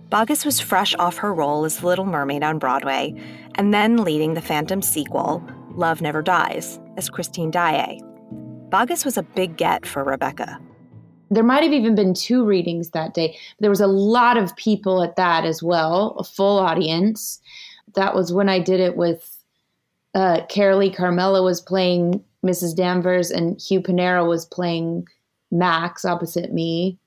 Boggess 0.09 0.43
was 0.43 0.59
fresh 0.59 0.93
off 0.95 1.15
her 1.15 1.33
role 1.33 1.63
as 1.63 1.85
Little 1.85 2.05
Mermaid 2.05 2.43
on 2.43 2.59
Broadway 2.59 3.13
and 3.55 3.73
then 3.73 4.03
leading 4.03 4.33
the 4.33 4.41
Phantom 4.41 4.81
sequel, 4.81 5.41
Love 5.71 6.01
Never 6.01 6.21
Dies, 6.21 6.81
as 6.97 7.09
Christine 7.09 7.49
Daae. 7.49 8.01
Boggess 8.69 9.03
was 9.03 9.17
a 9.17 9.23
big 9.23 9.57
get 9.57 9.85
for 9.85 10.03
Rebecca. 10.03 10.59
There 11.31 11.43
might 11.43 11.63
have 11.63 11.73
even 11.73 11.95
been 11.95 12.13
two 12.13 12.45
readings 12.45 12.91
that 12.91 13.13
day. 13.13 13.37
There 13.59 13.69
was 13.69 13.81
a 13.81 13.87
lot 13.87 14.37
of 14.37 14.55
people 14.55 15.01
at 15.01 15.15
that 15.15 15.45
as 15.45 15.61
well, 15.63 16.15
a 16.19 16.23
full 16.23 16.59
audience. 16.59 17.39
That 17.95 18.15
was 18.15 18.31
when 18.31 18.49
I 18.49 18.59
did 18.59 18.79
it 18.79 18.95
with 18.95 19.37
uh, 20.15 20.41
Carolee 20.49 20.95
Carmello 20.95 21.43
was 21.43 21.61
playing 21.61 22.23
Mrs. 22.45 22.75
Danvers 22.75 23.31
and 23.31 23.59
Hugh 23.59 23.81
Panaro 23.81 24.27
was 24.27 24.45
playing 24.45 25.07
Max 25.51 26.05
opposite 26.05 26.53
me. 26.53 26.97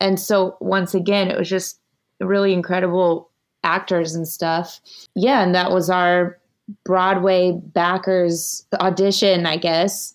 And 0.00 0.18
so 0.18 0.56
once 0.60 0.94
again, 0.94 1.30
it 1.30 1.38
was 1.38 1.48
just 1.48 1.78
really 2.20 2.52
incredible 2.52 3.30
actors 3.64 4.14
and 4.14 4.26
stuff. 4.26 4.80
Yeah, 5.14 5.42
and 5.42 5.54
that 5.54 5.70
was 5.70 5.88
our 5.88 6.38
Broadway 6.84 7.52
backers 7.52 8.66
audition, 8.80 9.46
I 9.46 9.56
guess. 9.56 10.14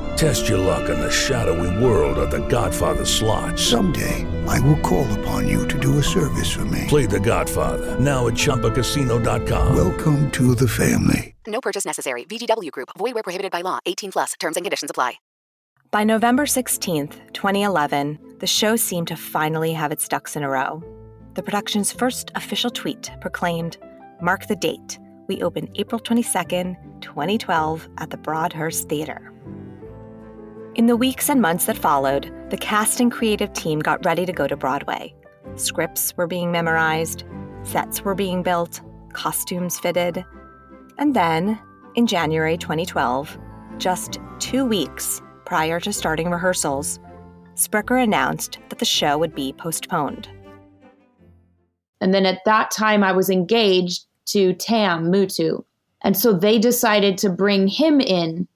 Test 0.17 0.47
your 0.47 0.57
luck 0.57 0.89
in 0.89 0.99
the 0.99 1.11
shadowy 1.11 1.83
world 1.83 2.17
of 2.17 2.31
The 2.31 2.45
Godfather 2.47 3.05
slot. 3.05 3.57
Someday, 3.57 4.25
I 4.47 4.59
will 4.61 4.79
call 4.79 5.11
upon 5.19 5.47
you 5.47 5.67
to 5.67 5.79
do 5.79 5.97
a 5.97 6.03
service 6.03 6.51
for 6.51 6.65
me. 6.65 6.85
Play 6.87 7.05
The 7.05 7.19
Godfather 7.19 7.99
now 7.99 8.27
at 8.27 8.33
ChumbaCasino.com. 8.33 9.75
Welcome 9.75 10.31
to 10.31 10.55
the 10.55 10.67
family. 10.67 11.35
No 11.47 11.59
purchase 11.59 11.85
necessary. 11.85 12.23
VGW 12.25 12.71
Group. 12.71 12.89
Void 12.97 13.13
where 13.15 13.23
prohibited 13.23 13.51
by 13.51 13.61
law. 13.61 13.79
18 13.85 14.11
plus. 14.11 14.33
Terms 14.39 14.57
and 14.57 14.65
conditions 14.65 14.91
apply. 14.91 15.15
By 15.91 16.05
November 16.05 16.45
16th, 16.45 17.33
2011, 17.33 18.37
the 18.39 18.47
show 18.47 18.77
seemed 18.77 19.09
to 19.09 19.17
finally 19.17 19.73
have 19.73 19.91
its 19.91 20.07
ducks 20.07 20.35
in 20.37 20.43
a 20.43 20.49
row. 20.49 20.81
The 21.33 21.43
production's 21.43 21.91
first 21.91 22.31
official 22.35 22.69
tweet 22.69 23.11
proclaimed, 23.19 23.77
Mark 24.21 24.47
the 24.47 24.55
date. 24.55 24.99
We 25.27 25.41
open 25.41 25.67
April 25.75 25.99
22nd, 25.99 27.01
2012 27.01 27.89
at 27.97 28.09
the 28.09 28.17
Broadhurst 28.17 28.87
Theater. 28.87 29.30
In 30.75 30.85
the 30.85 30.95
weeks 30.95 31.29
and 31.29 31.41
months 31.41 31.65
that 31.65 31.77
followed, 31.77 32.31
the 32.49 32.55
cast 32.55 33.01
and 33.01 33.11
creative 33.11 33.51
team 33.51 33.79
got 33.79 34.05
ready 34.05 34.25
to 34.25 34.31
go 34.31 34.47
to 34.47 34.55
Broadway. 34.55 35.13
Scripts 35.55 36.15
were 36.15 36.27
being 36.27 36.49
memorized, 36.49 37.25
sets 37.63 38.05
were 38.05 38.15
being 38.15 38.41
built, 38.41 38.79
costumes 39.11 39.77
fitted. 39.77 40.23
And 40.97 41.13
then, 41.13 41.59
in 41.95 42.07
January 42.07 42.57
2012, 42.57 43.37
just 43.79 44.19
two 44.39 44.63
weeks 44.63 45.21
prior 45.43 45.77
to 45.81 45.91
starting 45.91 46.31
rehearsals, 46.31 47.01
Sprecher 47.55 47.97
announced 47.97 48.59
that 48.69 48.79
the 48.79 48.85
show 48.85 49.17
would 49.17 49.35
be 49.35 49.51
postponed. 49.51 50.29
And 51.99 52.13
then 52.13 52.25
at 52.25 52.45
that 52.45 52.71
time, 52.71 53.03
I 53.03 53.11
was 53.11 53.29
engaged 53.29 54.05
to 54.27 54.53
Tam 54.53 55.11
Mutu. 55.11 55.65
And 56.03 56.15
so 56.15 56.31
they 56.31 56.57
decided 56.59 57.17
to 57.17 57.29
bring 57.29 57.67
him 57.67 57.99
in 57.99 58.47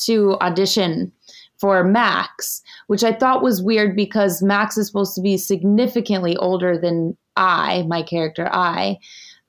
to 0.00 0.36
audition 0.40 1.12
for 1.60 1.84
Max, 1.84 2.62
which 2.86 3.04
I 3.04 3.12
thought 3.12 3.42
was 3.42 3.62
weird 3.62 3.94
because 3.94 4.42
Max 4.42 4.78
is 4.78 4.86
supposed 4.86 5.14
to 5.14 5.20
be 5.20 5.36
significantly 5.36 6.36
older 6.38 6.78
than 6.78 7.16
I, 7.36 7.84
my 7.86 8.02
character 8.02 8.48
I. 8.50 8.98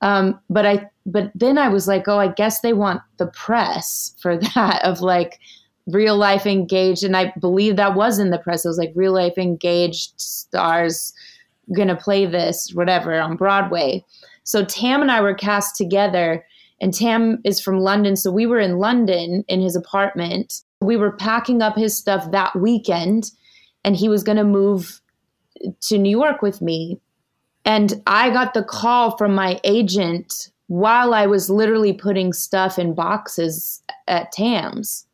Um, 0.02 0.38
but 0.50 0.66
I, 0.66 0.90
but 1.06 1.30
then 1.34 1.58
I 1.58 1.68
was 1.68 1.88
like, 1.88 2.06
oh, 2.08 2.18
I 2.18 2.28
guess 2.28 2.60
they 2.60 2.74
want 2.74 3.00
the 3.16 3.28
press 3.28 4.14
for 4.20 4.36
that 4.54 4.84
of 4.84 5.00
like 5.00 5.40
real 5.86 6.16
life 6.16 6.46
engaged, 6.46 7.02
and 7.02 7.16
I 7.16 7.32
believe 7.40 7.76
that 7.76 7.94
was 7.94 8.18
in 8.18 8.30
the 8.30 8.38
press. 8.38 8.64
It 8.64 8.68
was 8.68 8.78
like 8.78 8.92
real 8.94 9.12
life 9.12 9.38
engaged 9.38 10.12
stars 10.20 11.12
gonna 11.74 11.96
play 11.96 12.26
this, 12.26 12.70
whatever, 12.74 13.18
on 13.18 13.36
Broadway. 13.36 14.04
So 14.44 14.64
Tam 14.64 15.00
and 15.00 15.10
I 15.10 15.20
were 15.20 15.34
cast 15.34 15.76
together, 15.76 16.44
and 16.80 16.92
Tam 16.92 17.38
is 17.44 17.60
from 17.60 17.80
London, 17.80 18.16
so 18.16 18.30
we 18.30 18.46
were 18.46 18.60
in 18.60 18.78
London 18.78 19.44
in 19.48 19.60
his 19.60 19.76
apartment 19.76 20.62
we 20.82 20.96
were 20.96 21.12
packing 21.12 21.62
up 21.62 21.76
his 21.76 21.96
stuff 21.96 22.30
that 22.30 22.54
weekend 22.56 23.30
and 23.84 23.96
he 23.96 24.08
was 24.08 24.22
going 24.22 24.38
to 24.38 24.44
move 24.44 25.00
to 25.80 25.98
New 25.98 26.10
York 26.10 26.42
with 26.42 26.60
me. 26.60 27.00
And 27.64 28.02
I 28.06 28.30
got 28.30 28.54
the 28.54 28.64
call 28.64 29.16
from 29.16 29.34
my 29.34 29.60
agent 29.64 30.50
while 30.66 31.14
I 31.14 31.26
was 31.26 31.50
literally 31.50 31.92
putting 31.92 32.32
stuff 32.32 32.78
in 32.78 32.94
boxes 32.94 33.82
at 34.08 34.32
Tam's. 34.32 35.06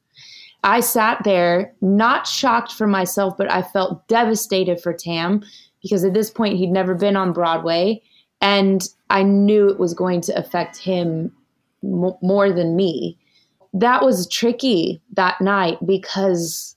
I 0.65 0.81
sat 0.81 1.23
there, 1.25 1.73
not 1.81 2.27
shocked 2.27 2.73
for 2.73 2.87
myself, 2.87 3.37
but 3.37 3.51
I 3.51 3.63
felt 3.63 4.07
devastated 4.09 4.81
for 4.81 4.93
Tam 4.93 5.43
because 5.83 6.05
at 6.05 6.15
this 6.15 6.31
point 6.31 6.57
he'd 6.57 6.71
never 6.71 6.95
been 6.95 7.17
on 7.17 7.33
Broadway. 7.33 8.03
And 8.41 8.89
I 9.11 9.23
knew 9.23 9.69
it 9.69 9.79
was 9.79 9.95
going 9.95 10.21
to 10.23 10.39
affect 10.39 10.77
him 10.79 11.33
more 11.83 12.53
than 12.53 12.77
me 12.77 13.19
that 13.73 14.05
was 14.05 14.29
tricky 14.29 15.01
that 15.15 15.41
night 15.41 15.79
because 15.85 16.77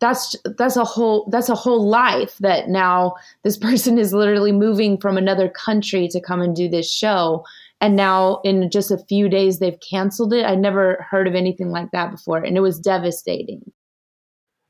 that's 0.00 0.36
that's 0.58 0.76
a 0.76 0.84
whole 0.84 1.28
that's 1.30 1.48
a 1.48 1.54
whole 1.54 1.88
life 1.88 2.36
that 2.38 2.68
now 2.68 3.14
this 3.42 3.56
person 3.68 3.98
is 3.98 4.12
literally 4.12 4.52
moving 4.52 4.98
from 4.98 5.16
another 5.16 5.48
country 5.48 6.08
to 6.08 6.20
come 6.20 6.40
and 6.40 6.54
do 6.54 6.68
this 6.68 6.90
show. 6.90 7.44
And 7.80 7.94
now 7.94 8.40
in 8.42 8.70
just 8.70 8.90
a 8.90 8.98
few 8.98 9.28
days 9.28 9.58
they've 9.58 9.78
canceled 9.80 10.32
it. 10.32 10.44
I 10.44 10.54
never 10.54 11.04
heard 11.10 11.28
of 11.28 11.34
anything 11.34 11.70
like 11.70 11.90
that 11.92 12.10
before 12.10 12.38
and 12.38 12.56
it 12.56 12.60
was 12.60 12.78
devastating. 12.78 13.72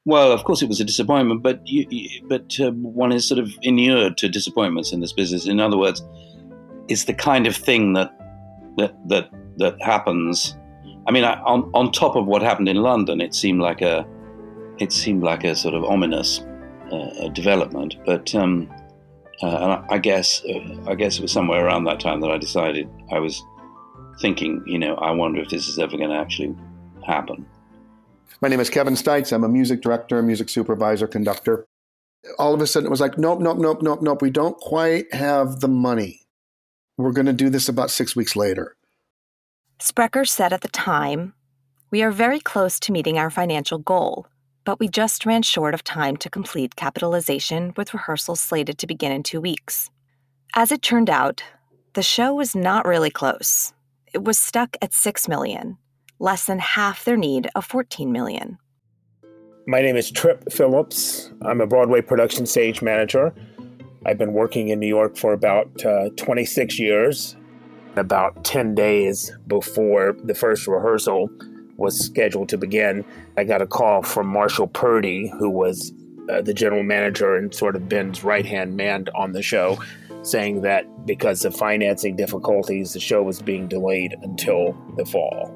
Well 0.05 0.33
of 0.33 0.45
course 0.45 0.63
it 0.63 0.69
was 0.69 0.81
a 0.81 0.85
disappointment 0.85 1.43
but 1.43 1.61
you, 1.67 1.87
you, 1.91 2.23
but 2.29 2.59
uh, 2.61 2.71
one 2.73 3.13
is 3.13 3.27
sort 3.27 3.39
of 3.39 3.53
inured 3.63 4.17
to 4.19 4.29
disappointments 4.29 4.93
in 4.93 5.01
this 5.01 5.13
business. 5.13 5.47
In 5.47 5.61
other 5.61 5.77
words 5.77 6.03
it's 6.89 7.05
the 7.05 7.15
kind 7.15 7.47
of 7.47 7.57
thing 7.57 7.95
that 7.95 8.13
that 8.77 8.95
that 9.09 9.31
that 9.57 9.81
happens 9.83 10.57
I 11.07 11.13
mean, 11.13 11.25
I, 11.25 11.41
on 11.43 11.71
on 11.73 11.93
top 11.93 12.17
of 12.17 12.27
what 12.27 12.43
happened 12.43 12.69
in 12.69 12.77
London, 12.77 13.21
it 13.21 13.35
seemed 13.35 13.61
like 13.61 13.81
a 13.81 14.07
it 14.79 14.93
seemed 14.93 15.23
like 15.23 15.45
a 15.45 15.55
sort 15.55 15.75
of 15.75 15.85
ominous 15.85 16.41
uh, 16.91 17.29
development. 17.29 17.97
But 18.05 18.35
um, 18.35 18.69
uh, 19.43 19.83
I 19.91 19.99
guess 19.99 20.43
uh, 20.45 20.85
I 20.87 20.95
guess 20.95 21.19
it 21.19 21.23
was 21.23 21.33
somewhere 21.33 21.65
around 21.65 21.85
that 21.85 22.01
time 22.01 22.21
that 22.21 22.31
I 22.31 22.39
decided 22.39 22.89
I 23.13 23.19
was 23.19 23.43
thinking, 24.21 24.63
you 24.67 24.79
know, 24.79 24.95
I 24.95 25.11
wonder 25.11 25.41
if 25.41 25.49
this 25.49 25.69
is 25.69 25.79
ever 25.79 25.97
going 25.97 26.11
to 26.11 26.17
actually 26.17 26.57
happen. 27.07 27.47
My 28.41 28.49
name 28.49 28.61
is 28.61 28.71
Kevin 28.71 28.95
Stites. 28.95 29.33
I'm 29.33 29.45
a 29.45 29.49
music 29.49 29.83
director, 29.83 30.23
music 30.23 30.49
supervisor, 30.49 31.07
conductor. 31.07 31.67
All 32.39 32.53
of 32.53 32.61
a 32.61 32.67
sudden, 32.67 32.87
it 32.87 32.91
was 32.91 33.01
like, 33.01 33.19
nope, 33.19 33.41
nope, 33.41 33.59
nope, 33.59 33.83
nope, 33.83 34.03
nope. 34.03 34.21
We 34.21 34.31
don't 34.31 34.57
quite 34.57 35.13
have 35.15 35.61
the 35.61 35.69
money. 35.69 36.23
We're 36.99 37.13
going 37.13 37.27
to 37.27 37.33
do 37.33 37.51
this 37.51 37.69
about 37.69 37.91
six 37.91 38.17
weeks 38.17 38.37
later. 38.37 38.77
Sprecher 39.79 40.25
said 40.25 40.55
at 40.55 40.63
the 40.63 40.69
time, 40.69 41.35
We 41.91 42.03
are 42.03 42.11
very 42.11 42.41
close 42.41 42.81
to 42.81 42.93
meeting 42.93 43.19
our 43.19 43.29
financial 43.29 43.79
goal, 43.79 44.27
but 44.65 44.81
we 44.81 44.89
just 44.89 45.27
ran 45.27 45.43
short 45.43 45.75
of 45.75 45.85
time 45.85 46.17
to 46.19 46.31
complete 46.31 46.77
capitalization 46.77 47.75
with 47.77 47.93
rehearsals 47.93 48.41
slated 48.41 48.79
to 48.79 48.87
begin 48.87 49.13
in 49.13 49.23
two 49.23 49.41
weeks. 49.41 49.91
As 50.55 50.73
it 50.73 50.81
turned 50.81 51.11
out, 51.11 51.43
the 51.93 52.03
show 52.03 52.35
was 52.35 52.57
not 52.57 52.87
really 52.87 53.11
close. 53.11 53.75
It 54.15 54.25
was 54.25 54.39
stuck 54.39 54.79
at 54.81 54.95
6 54.95 55.29
million, 55.29 55.77
less 56.19 56.47
than 56.47 56.59
half 56.59 57.05
their 57.05 57.19
need 57.19 57.49
of 57.55 57.67
14 57.67 58.11
million. 58.11 58.57
My 59.67 59.83
name 59.83 59.97
is 59.97 60.11
Trip 60.11 60.51
Phillips. 60.51 61.31
I'm 61.43 61.61
a 61.61 61.67
Broadway 61.67 62.01
production 62.01 62.47
stage 62.47 62.81
manager. 62.81 63.35
I've 64.07 64.17
been 64.17 64.33
working 64.33 64.69
in 64.69 64.81
New 64.81 64.87
York 64.87 65.19
for 65.19 65.35
about 65.35 65.85
uh, 65.85 66.09
26 66.17 66.79
years 66.79 67.37
about 67.97 68.45
10 68.45 68.75
days 68.75 69.33
before 69.47 70.17
the 70.25 70.35
first 70.35 70.67
rehearsal 70.67 71.31
was 71.77 71.99
scheduled 71.99 72.49
to 72.51 72.59
begin, 72.59 73.05
I 73.37 73.45
got 73.45 73.63
a 73.63 73.67
call 73.67 74.03
from 74.03 74.27
Marshall 74.27 74.69
Purdy, 74.69 75.29
who 75.39 75.51
was 75.51 75.93
uh, 76.31 76.43
the 76.43 76.55
general 76.55 76.83
manager 76.83 77.37
and 77.37 77.55
sort 77.55 77.77
of 77.77 77.89
Ben's 77.89 78.25
right 78.25 78.47
hand 78.47 78.77
man 78.77 79.07
on 79.15 79.33
the 79.33 79.43
show, 79.43 79.79
saying 80.23 80.63
that 80.63 81.07
because 81.07 81.45
of 81.45 81.55
financing 81.55 82.17
difficulties, 82.17 82.93
the 82.93 83.01
show 83.01 83.23
was 83.23 83.41
being 83.41 83.69
delayed 83.69 84.15
until 84.23 84.77
the 84.97 85.05
fall. 85.05 85.53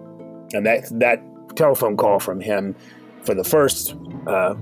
And 0.52 0.66
that, 0.66 0.86
that 1.00 1.22
telephone 1.56 1.96
call 1.96 2.20
from 2.20 2.40
him 2.40 2.76
for 3.22 3.34
the 3.34 3.44
first 3.44 3.96
uh, 4.26 4.54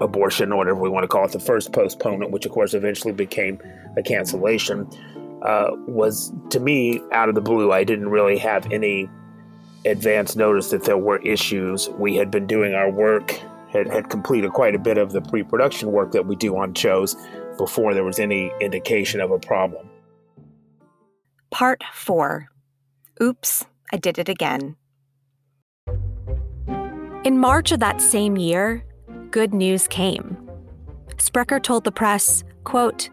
abortion, 0.00 0.52
or 0.52 0.56
whatever 0.56 0.80
we 0.80 0.88
want 0.88 1.04
to 1.04 1.08
call 1.08 1.24
it, 1.24 1.32
the 1.32 1.40
first 1.40 1.72
postponement, 1.72 2.30
which 2.30 2.46
of 2.46 2.52
course 2.52 2.74
eventually 2.74 3.12
became 3.12 3.60
a 3.96 4.02
cancellation, 4.02 4.88
uh, 5.42 5.70
was 5.86 6.32
to 6.50 6.60
me 6.60 7.00
out 7.12 7.28
of 7.28 7.34
the 7.34 7.40
blue. 7.40 7.72
I 7.72 7.84
didn't 7.84 8.08
really 8.08 8.38
have 8.38 8.70
any 8.72 9.08
advance 9.84 10.36
notice 10.36 10.70
that 10.70 10.84
there 10.84 10.98
were 10.98 11.18
issues. 11.18 11.88
We 11.90 12.16
had 12.16 12.30
been 12.30 12.46
doing 12.46 12.74
our 12.74 12.90
work, 12.90 13.40
had, 13.70 13.88
had 13.88 14.10
completed 14.10 14.52
quite 14.52 14.74
a 14.74 14.78
bit 14.78 14.98
of 14.98 15.12
the 15.12 15.20
pre 15.20 15.42
production 15.42 15.92
work 15.92 16.12
that 16.12 16.26
we 16.26 16.36
do 16.36 16.56
on 16.56 16.74
shows 16.74 17.16
before 17.56 17.94
there 17.94 18.04
was 18.04 18.18
any 18.18 18.52
indication 18.60 19.20
of 19.20 19.30
a 19.30 19.38
problem. 19.38 19.88
Part 21.50 21.84
4 21.92 22.48
Oops, 23.22 23.64
I 23.92 23.96
did 23.96 24.18
it 24.18 24.28
again. 24.28 24.76
In 27.24 27.38
March 27.38 27.72
of 27.72 27.80
that 27.80 28.00
same 28.00 28.36
year, 28.36 28.84
good 29.30 29.54
news 29.54 29.88
came. 29.88 30.36
Sprecher 31.18 31.58
told 31.58 31.84
the 31.84 31.92
press, 31.92 32.44
quote, 32.64 33.08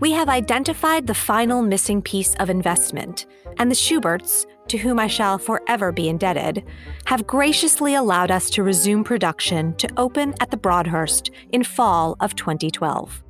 We 0.00 0.12
have 0.12 0.30
identified 0.30 1.06
the 1.06 1.14
final 1.14 1.60
missing 1.60 2.00
piece 2.00 2.34
of 2.36 2.48
investment, 2.48 3.26
and 3.58 3.70
the 3.70 3.74
Shuberts, 3.74 4.46
to 4.68 4.78
whom 4.78 4.98
I 4.98 5.08
shall 5.08 5.36
forever 5.36 5.92
be 5.92 6.08
indebted, 6.08 6.64
have 7.04 7.26
graciously 7.26 7.94
allowed 7.94 8.30
us 8.30 8.48
to 8.50 8.62
resume 8.62 9.04
production 9.04 9.74
to 9.76 9.88
open 9.98 10.34
at 10.40 10.50
the 10.50 10.56
Broadhurst 10.56 11.30
in 11.52 11.62
fall 11.64 12.16
of 12.20 12.34
2012. 12.34 13.22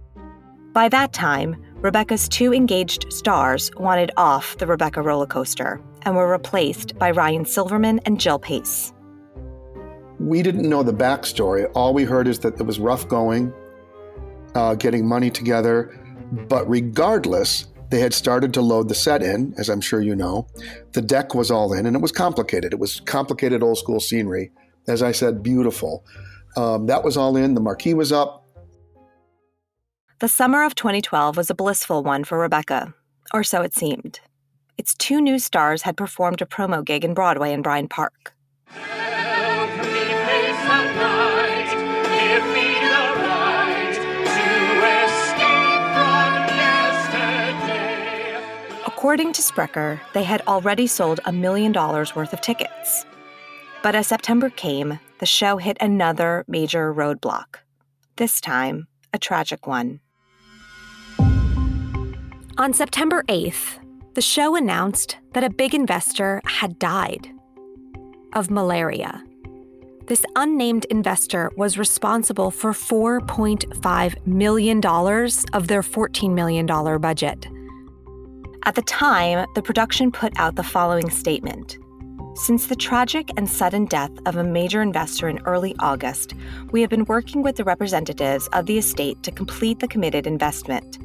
By 0.73 0.89
that 0.91 1.13
time, 1.13 1.57
Rebecca's 1.77 2.29
two 2.29 2.55
engaged 2.55 3.13
stars 3.13 3.71
wanted 3.77 4.13
off 4.17 4.57
the 4.59 4.67
Rebecca 4.67 5.03
roller 5.03 5.27
coaster 5.27 5.81
and 6.03 6.15
were 6.15 6.31
replaced 6.31 6.97
by 6.99 7.11
Ryan 7.11 7.45
Silverman 7.45 8.01
and 8.07 8.21
Jill 8.21 8.39
Paice. 8.39 8.93
We 10.21 10.43
didn't 10.43 10.69
know 10.69 10.85
the 10.85 10.95
backstory. 10.95 11.69
All 11.75 11.93
we 11.93 12.05
heard 12.05 12.29
is 12.29 12.39
that 12.41 12.61
it 12.61 12.63
was 12.63 12.79
rough 12.79 13.09
going, 13.09 13.53
uh, 14.55 14.77
getting 14.77 15.07
money 15.07 15.31
together. 15.31 16.01
But 16.33 16.69
regardless, 16.69 17.67
they 17.91 18.01
had 18.01 18.15
started 18.15 18.53
to 18.55 18.61
load 18.61 18.89
the 18.89 18.95
set 18.95 19.23
in, 19.23 19.55
as 19.57 19.69
I'm 19.69 19.81
sure 19.81 20.01
you 20.01 20.17
know. 20.17 20.47
The 20.93 21.03
deck 21.03 21.35
was 21.35 21.51
all 21.51 21.73
in, 21.73 21.87
and 21.87 21.95
it 21.95 22.03
was 22.03 22.13
complicated. 22.13 22.73
It 22.73 22.79
was 22.79 23.01
complicated 23.01 23.63
old 23.63 23.79
school 23.79 24.01
scenery. 24.01 24.51
As 24.89 25.03
I 25.03 25.13
said, 25.13 25.43
beautiful. 25.43 26.05
Um, 26.57 26.87
that 26.87 27.05
was 27.05 27.17
all 27.17 27.37
in. 27.37 27.55
The 27.55 27.61
marquee 27.61 27.95
was 27.95 28.13
up. 28.13 28.45
The 30.21 30.29
summer 30.29 30.65
of 30.65 30.75
2012 30.75 31.37
was 31.37 31.51
a 31.51 31.55
blissful 31.55 32.03
one 32.03 32.25
for 32.25 32.39
Rebecca, 32.39 32.95
or 33.33 33.45
so 33.45 33.63
it 33.63 33.75
seemed. 33.75 34.21
Its 34.79 34.95
two 34.95 35.21
new 35.21 35.39
stars 35.39 35.83
had 35.83 35.97
performed 35.97 36.43
a 36.43 36.47
promo 36.47 36.85
gig 36.85 37.05
in 37.05 37.15
Broadway 37.15 37.53
in 37.53 37.63
Bryant 37.63 37.91
Park. 37.91 38.35
According 49.05 49.35
to 49.35 49.43
Sprecher, 49.43 50.01
they 50.15 50.23
had 50.25 50.41
already 50.47 50.87
sold 50.87 51.21
a 51.27 51.31
million 51.31 51.73
dollars 51.73 52.17
worth 52.17 52.33
of 52.33 52.41
tickets. 52.41 53.05
But 53.83 53.95
as 53.95 54.07
September 54.07 54.49
came, 54.49 54.99
the 55.19 55.27
show 55.27 55.59
hit 55.59 55.77
another 55.79 56.43
major 56.49 56.91
roadblock. 56.91 57.57
This 58.17 58.41
time, 58.41 58.89
a 59.13 59.19
tragic 59.19 59.67
one. 59.67 60.01
On 62.57 62.73
September 62.73 63.25
8th, 63.29 63.79
the 64.15 64.23
show 64.23 64.57
announced 64.57 65.19
that 65.35 65.45
a 65.45 65.51
big 65.51 65.75
investor 65.75 66.41
had 66.47 66.79
died 66.79 67.29
of 68.33 68.51
malaria. 68.51 69.23
This 70.07 70.25
unnamed 70.35 70.87
investor 70.87 71.51
was 71.59 71.77
responsible 71.77 72.51
for 72.51 72.73
$4.5 72.73 74.27
million 74.27 74.79
of 75.53 75.69
their 75.69 75.83
$14 75.83 76.31
million 76.33 76.65
budget. 77.03 77.47
At 78.67 78.77
the 78.77 78.83
time, 78.83 79.47
the 79.55 79.61
production 79.61 80.11
put 80.11 80.33
out 80.39 80.57
the 80.57 80.63
following 80.63 81.11
statement 81.11 81.77
Since 82.35 82.67
the 82.67 82.75
tragic 82.75 83.31
and 83.37 83.49
sudden 83.49 83.85
death 83.85 84.11
of 84.25 84.37
a 84.37 84.45
major 84.45 84.81
investor 84.81 85.29
in 85.29 85.39
early 85.45 85.77
August, 85.81 86.33
we 86.71 86.81
have 86.81 86.89
been 86.89 87.05
working 87.05 87.43
with 87.43 87.57
the 87.57 87.65
representatives 87.65 88.49
of 88.55 88.65
the 88.65 88.79
estate 88.79 89.23
to 89.23 89.31
complete 89.31 89.81
the 89.81 89.89
committed 89.89 90.27
investment. 90.27 90.99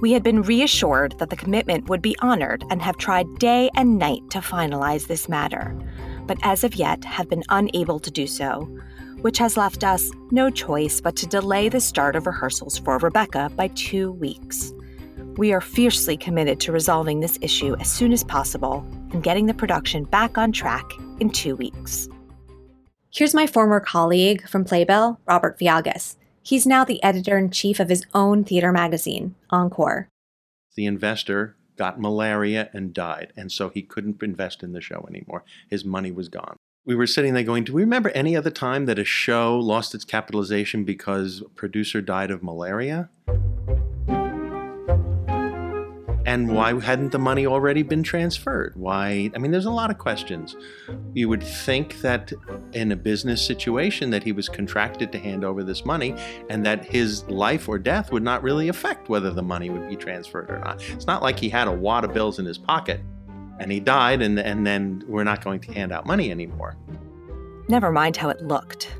We 0.00 0.12
had 0.12 0.24
been 0.24 0.42
reassured 0.42 1.16
that 1.18 1.30
the 1.30 1.36
commitment 1.36 1.88
would 1.88 2.02
be 2.02 2.16
honored 2.22 2.64
and 2.70 2.82
have 2.82 2.96
tried 2.96 3.38
day 3.38 3.70
and 3.76 3.98
night 3.98 4.28
to 4.30 4.38
finalize 4.38 5.06
this 5.06 5.28
matter, 5.28 5.78
but 6.26 6.38
as 6.42 6.64
of 6.64 6.74
yet 6.74 7.04
have 7.04 7.28
been 7.28 7.44
unable 7.50 8.00
to 8.00 8.10
do 8.10 8.26
so, 8.26 8.68
which 9.20 9.38
has 9.38 9.56
left 9.56 9.84
us 9.84 10.10
no 10.32 10.50
choice 10.50 11.00
but 11.00 11.14
to 11.16 11.26
delay 11.28 11.68
the 11.68 11.80
start 11.80 12.16
of 12.16 12.26
rehearsals 12.26 12.78
for 12.78 12.98
Rebecca 12.98 13.48
by 13.54 13.68
two 13.68 14.10
weeks. 14.10 14.72
We 15.36 15.52
are 15.52 15.60
fiercely 15.60 16.16
committed 16.16 16.60
to 16.60 16.72
resolving 16.72 17.20
this 17.20 17.38
issue 17.42 17.76
as 17.78 17.92
soon 17.92 18.10
as 18.12 18.24
possible 18.24 18.86
and 19.12 19.22
getting 19.22 19.44
the 19.44 19.52
production 19.52 20.04
back 20.04 20.38
on 20.38 20.50
track 20.50 20.90
in 21.20 21.28
two 21.28 21.56
weeks. 21.56 22.08
Here's 23.10 23.34
my 23.34 23.46
former 23.46 23.78
colleague 23.80 24.48
from 24.48 24.64
Playbill, 24.64 25.18
Robert 25.26 25.58
Viagas. 25.58 26.16
He's 26.42 26.66
now 26.66 26.84
the 26.84 27.02
editor 27.02 27.36
in 27.36 27.50
chief 27.50 27.80
of 27.80 27.90
his 27.90 28.06
own 28.14 28.44
theater 28.44 28.72
magazine, 28.72 29.34
Encore. 29.50 30.08
The 30.74 30.86
investor 30.86 31.56
got 31.76 32.00
malaria 32.00 32.70
and 32.72 32.94
died, 32.94 33.34
and 33.36 33.52
so 33.52 33.68
he 33.68 33.82
couldn't 33.82 34.22
invest 34.22 34.62
in 34.62 34.72
the 34.72 34.80
show 34.80 35.06
anymore. 35.08 35.44
His 35.68 35.84
money 35.84 36.12
was 36.12 36.30
gone. 36.30 36.56
We 36.86 36.94
were 36.94 37.06
sitting 37.06 37.34
there 37.34 37.42
going, 37.42 37.64
Do 37.64 37.74
we 37.74 37.82
remember 37.82 38.10
any 38.10 38.36
other 38.36 38.50
time 38.50 38.86
that 38.86 38.98
a 38.98 39.04
show 39.04 39.58
lost 39.58 39.94
its 39.94 40.04
capitalization 40.04 40.84
because 40.84 41.42
a 41.42 41.48
producer 41.50 42.00
died 42.00 42.30
of 42.30 42.42
malaria? 42.42 43.10
And 46.26 46.48
hmm. 46.48 46.54
why 46.54 46.80
hadn't 46.80 47.12
the 47.12 47.18
money 47.18 47.46
already 47.46 47.82
been 47.82 48.02
transferred? 48.02 48.74
Why? 48.76 49.30
I 49.34 49.38
mean, 49.38 49.52
there's 49.52 49.64
a 49.64 49.70
lot 49.70 49.90
of 49.90 49.98
questions. 49.98 50.56
You 51.14 51.28
would 51.28 51.42
think 51.42 52.00
that 52.02 52.32
in 52.72 52.92
a 52.92 52.96
business 52.96 53.44
situation 53.44 54.10
that 54.10 54.22
he 54.22 54.32
was 54.32 54.48
contracted 54.48 55.12
to 55.12 55.18
hand 55.18 55.44
over 55.44 55.62
this 55.62 55.84
money 55.84 56.14
and 56.50 56.66
that 56.66 56.84
his 56.84 57.24
life 57.28 57.68
or 57.68 57.78
death 57.78 58.12
would 58.12 58.22
not 58.22 58.42
really 58.42 58.68
affect 58.68 59.08
whether 59.08 59.30
the 59.30 59.42
money 59.42 59.70
would 59.70 59.88
be 59.88 59.96
transferred 59.96 60.50
or 60.50 60.58
not. 60.58 60.82
It's 60.90 61.06
not 61.06 61.22
like 61.22 61.38
he 61.38 61.48
had 61.48 61.68
a 61.68 61.72
wad 61.72 62.04
of 62.04 62.12
bills 62.12 62.38
in 62.38 62.44
his 62.44 62.58
pocket 62.58 63.00
and 63.58 63.72
he 63.72 63.80
died 63.80 64.20
and, 64.20 64.38
and 64.38 64.66
then 64.66 65.02
we're 65.06 65.24
not 65.24 65.42
going 65.42 65.60
to 65.60 65.72
hand 65.72 65.92
out 65.92 66.06
money 66.06 66.30
anymore. 66.30 66.76
Never 67.68 67.90
mind 67.90 68.16
how 68.16 68.28
it 68.28 68.42
looked. 68.42 68.94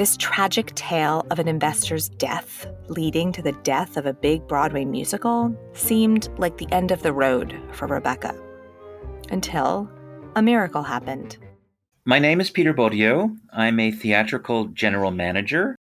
This 0.00 0.16
tragic 0.16 0.74
tale 0.76 1.26
of 1.30 1.38
an 1.38 1.46
investor's 1.46 2.08
death, 2.08 2.66
leading 2.88 3.32
to 3.32 3.42
the 3.42 3.52
death 3.52 3.98
of 3.98 4.06
a 4.06 4.14
big 4.14 4.48
Broadway 4.48 4.86
musical, 4.86 5.54
seemed 5.74 6.30
like 6.38 6.56
the 6.56 6.72
end 6.72 6.90
of 6.90 7.02
the 7.02 7.12
road 7.12 7.60
for 7.72 7.86
Rebecca. 7.86 8.34
Until 9.30 9.90
a 10.34 10.40
miracle 10.40 10.82
happened. 10.82 11.36
My 12.06 12.18
name 12.18 12.40
is 12.40 12.48
Peter 12.48 12.72
Bogyo. 12.72 13.36
I'm 13.52 13.78
a 13.78 13.90
theatrical 13.90 14.68
general 14.68 15.10
manager. 15.10 15.76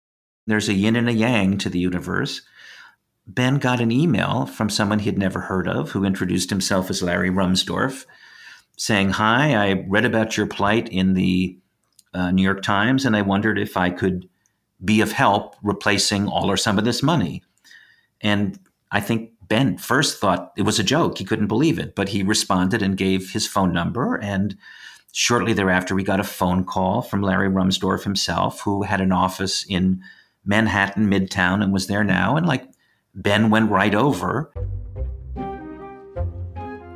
There's 0.48 0.68
a 0.68 0.74
yin 0.74 0.96
and 0.96 1.08
a 1.08 1.12
yang 1.12 1.56
to 1.58 1.70
the 1.70 1.78
universe. 1.78 2.42
Ben 3.24 3.58
got 3.58 3.80
an 3.80 3.92
email 3.92 4.46
from 4.46 4.68
someone 4.68 4.98
he'd 4.98 5.16
never 5.16 5.42
heard 5.42 5.68
of 5.68 5.92
who 5.92 6.04
introduced 6.04 6.50
himself 6.50 6.90
as 6.90 7.04
Larry 7.04 7.30
Rumsdorf, 7.30 8.04
saying, 8.76 9.10
Hi, 9.10 9.54
I 9.54 9.84
read 9.86 10.04
about 10.04 10.36
your 10.36 10.48
plight 10.48 10.88
in 10.88 11.14
the 11.14 11.56
uh, 12.14 12.30
New 12.30 12.42
York 12.42 12.62
Times, 12.62 13.04
and 13.04 13.16
I 13.16 13.22
wondered 13.22 13.58
if 13.58 13.76
I 13.76 13.90
could 13.90 14.28
be 14.84 15.00
of 15.00 15.12
help 15.12 15.56
replacing 15.62 16.28
all 16.28 16.50
or 16.50 16.56
some 16.56 16.78
of 16.78 16.84
this 16.84 17.02
money. 17.02 17.42
And 18.20 18.58
I 18.90 19.00
think 19.00 19.30
Ben 19.48 19.78
first 19.78 20.20
thought 20.20 20.52
it 20.56 20.62
was 20.62 20.78
a 20.78 20.84
joke. 20.84 21.18
He 21.18 21.24
couldn't 21.24 21.48
believe 21.48 21.78
it, 21.78 21.94
but 21.94 22.10
he 22.10 22.22
responded 22.22 22.82
and 22.82 22.96
gave 22.96 23.30
his 23.30 23.46
phone 23.46 23.72
number. 23.72 24.16
And 24.16 24.56
shortly 25.12 25.52
thereafter, 25.52 25.94
we 25.94 26.04
got 26.04 26.20
a 26.20 26.24
phone 26.24 26.64
call 26.64 27.02
from 27.02 27.22
Larry 27.22 27.48
Rumsdorf 27.48 28.04
himself, 28.04 28.60
who 28.60 28.82
had 28.82 29.00
an 29.00 29.12
office 29.12 29.64
in 29.68 30.02
Manhattan, 30.44 31.10
Midtown, 31.10 31.62
and 31.62 31.72
was 31.72 31.86
there 31.86 32.04
now. 32.04 32.36
And 32.36 32.46
like 32.46 32.68
Ben 33.14 33.50
went 33.50 33.70
right 33.70 33.94
over. 33.94 34.52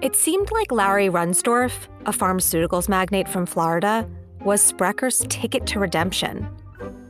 It 0.02 0.16
seemed 0.16 0.50
like 0.50 0.72
Larry 0.72 1.08
Rumsdorf, 1.08 1.72
a 2.06 2.12
pharmaceuticals 2.12 2.88
magnate 2.88 3.28
from 3.28 3.46
Florida, 3.46 4.08
was 4.44 4.60
Sprecher's 4.60 5.24
ticket 5.28 5.66
to 5.66 5.78
redemption. 5.78 6.48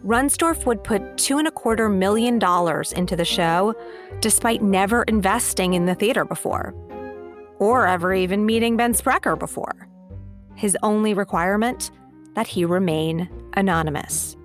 Rumsdorf 0.04 0.66
would 0.66 0.82
put 0.82 1.16
two 1.16 1.38
and 1.38 1.46
a 1.46 1.52
quarter 1.52 1.88
million 1.88 2.38
dollars 2.38 2.92
into 2.92 3.14
the 3.14 3.24
show, 3.24 3.74
despite 4.20 4.62
never 4.62 5.04
investing 5.04 5.74
in 5.74 5.86
the 5.86 5.94
theater 5.94 6.24
before, 6.24 6.74
or 7.58 7.86
ever 7.86 8.12
even 8.12 8.44
meeting 8.44 8.76
Ben 8.76 8.94
Sprecher 8.94 9.36
before. 9.36 9.88
His 10.56 10.76
only 10.82 11.14
requirement 11.14 11.90
that 12.34 12.48
he 12.48 12.64
remain 12.64 13.28
anonymous. 13.54 14.36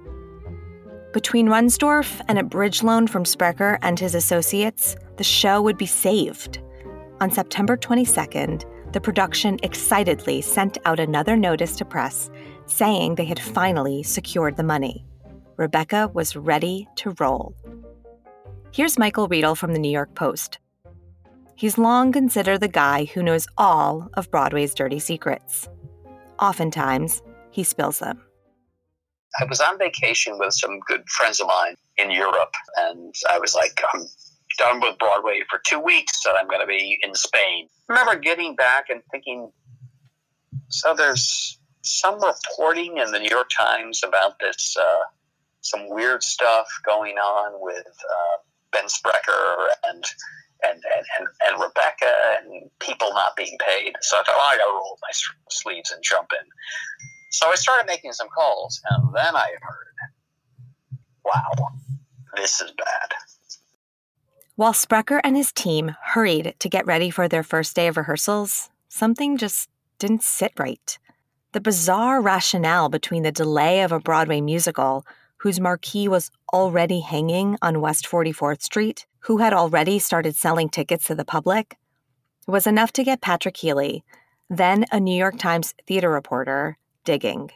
Between 1.13 1.47
Rumsdorf 1.47 2.21
and 2.28 2.38
a 2.38 2.43
bridge 2.43 2.84
loan 2.84 3.08
from 3.08 3.26
Sprecher 3.26 3.80
and 3.82 4.00
his 4.00 4.13
associates, 4.13 4.95
the 5.17 5.23
show 5.23 5.62
would 5.62 5.78
be 5.78 5.88
saved. 5.88 6.60
On 7.19 7.32
September 7.32 7.76
22nd, 7.76 8.65
the 8.91 9.02
production 9.02 9.60
excitedly 9.63 10.41
sent 10.41 10.78
out 10.86 11.00
another 11.00 11.36
notice 11.36 11.76
to 11.78 11.86
press 11.86 12.30
saying 12.65 13.15
they 13.15 13.26
had 13.26 13.39
finally 13.39 14.04
secured 14.04 14.58
the 14.58 14.63
money. 14.63 15.06
Rebecca 15.58 16.10
was 16.13 16.36
ready 16.36 16.88
to 16.97 17.15
roll. 17.19 17.56
Here's 18.71 19.00
Michael 19.00 19.28
Riedel 19.28 19.56
from 19.56 19.73
the 19.73 19.80
New 19.80 19.91
York 19.91 20.13
Post. 20.15 20.60
He's 21.56 21.78
long 21.78 22.12
considered 22.12 22.60
the 22.60 22.67
guy 22.67 23.06
who 23.06 23.23
knows 23.23 23.47
all 23.58 24.10
of 24.13 24.30
Broadway's 24.30 24.76
dirty 24.76 25.00
secrets. 25.00 25.67
Oftentimes, 26.39 27.23
he 27.50 27.63
spills 27.63 28.00
them. 28.00 28.21
I 29.39 29.45
was 29.45 29.60
on 29.60 29.80
vacation 29.80 30.38
with 30.38 30.54
some 30.54 30.80
good 30.88 31.08
friends 31.10 31.39
of 31.39 31.47
mine 31.47 31.76
in 31.97 32.12
Europe, 32.12 32.54
and 32.78 33.13
I 33.30 33.39
was 33.39 33.56
like, 33.56 33.82
I'm 33.93 34.06
done 34.58 34.82
with 34.82 34.98
Broadway 35.00 35.41
for 35.50 35.62
two 35.65 35.80
weeks, 35.80 36.26
and 36.26 36.38
I'm 36.38 36.48
going 36.48 36.62
to 36.62 36.67
be 36.67 37.00
in 37.04 37.15
Spain. 37.15 37.70
I 37.89 37.93
remember 37.93 38.20
getting 38.20 38.56
back 38.56 38.86
and 38.89 39.02
thinking, 39.12 39.52
So 40.70 40.93
there's 40.96 41.60
some 41.84 42.20
reporting 42.24 42.98
in 42.98 43.12
the 43.12 43.20
New 43.20 43.30
York 43.30 43.50
Times 43.58 44.02
about 44.06 44.39
this, 44.39 44.76
uh, 44.80 45.06
some 45.62 45.89
weird 45.89 46.24
stuff 46.24 46.67
going 46.86 47.15
on 47.17 47.54
with 47.62 47.88
uh, 47.88 48.38
Ben 48.74 48.89
Sprecher 48.89 49.70
and 49.86 50.06
and, 50.63 50.74
and, 50.76 51.06
and, 51.20 51.28
and 51.48 51.62
Rebecca 51.63 52.13
and 52.39 52.72
people 52.80 53.10
not 53.13 53.36
being 53.38 53.58
paid. 53.67 53.93
So 54.02 54.17
I 54.17 54.24
thought, 54.24 54.36
oh, 54.38 54.52
I 54.54 54.58
gotta 54.58 54.72
roll 54.74 55.00
my 55.04 55.12
sleeves 55.52 55.91
and 55.91 56.04
jump 56.04 56.30
in. 56.39 56.48
So 57.32 57.48
I 57.50 57.56
started 57.56 57.88
making 57.88 58.13
some 58.13 58.30
calls, 58.30 58.82
and 58.89 59.13
then 59.15 59.36
I 59.36 59.50
heard, 59.62 59.96
wow, 61.26 61.70
this 62.38 62.62
is 62.62 62.72
bad. 62.72 63.16
While 64.58 64.74
Sprecher 64.74 65.22
and 65.24 65.38
his 65.38 65.52
team 65.52 65.96
hurried 66.02 66.56
to 66.58 66.67
get 66.67 66.88
ready 66.88 67.12
for 67.12 67.28
their 67.28 67.43
first 67.43 67.76
day 67.76 67.86
of 67.86 67.96
rehearsals, 67.96 68.72
something 68.89 69.38
just 69.38 69.70
didn't 70.00 70.24
sit 70.24 70.52
right. 70.58 70.98
The 71.52 71.62
bizarre 71.62 72.20
rationale 72.22 72.89
between 72.89 73.22
the 73.22 73.32
delay 73.32 73.82
of 73.82 73.91
a 73.91 74.00
Broadway 74.00 74.41
musical, 74.41 75.06
whose 75.41 75.60
marquee 75.60 76.08
was 76.08 76.32
already 76.52 77.02
hanging 77.02 77.60
on 77.62 77.82
West 77.82 78.08
44th 78.08 78.63
Street, 78.63 79.06
who 79.20 79.38
had 79.38 79.54
already 79.54 80.00
started 80.00 80.36
selling 80.36 80.70
tickets 80.70 81.06
to 81.06 81.13
the 81.13 81.24
public, 81.24 81.78
was 82.48 82.65
enough 82.65 82.91
to 82.93 83.04
get 83.04 83.22
Patrick 83.22 83.58
Healy, 83.58 84.04
then 84.50 84.86
a 84.91 85.00
New 85.00 85.15
York 85.15 85.38
Times 85.38 85.76
theater 85.86 86.10
reporter, 86.10 86.80
digging. 87.04 87.52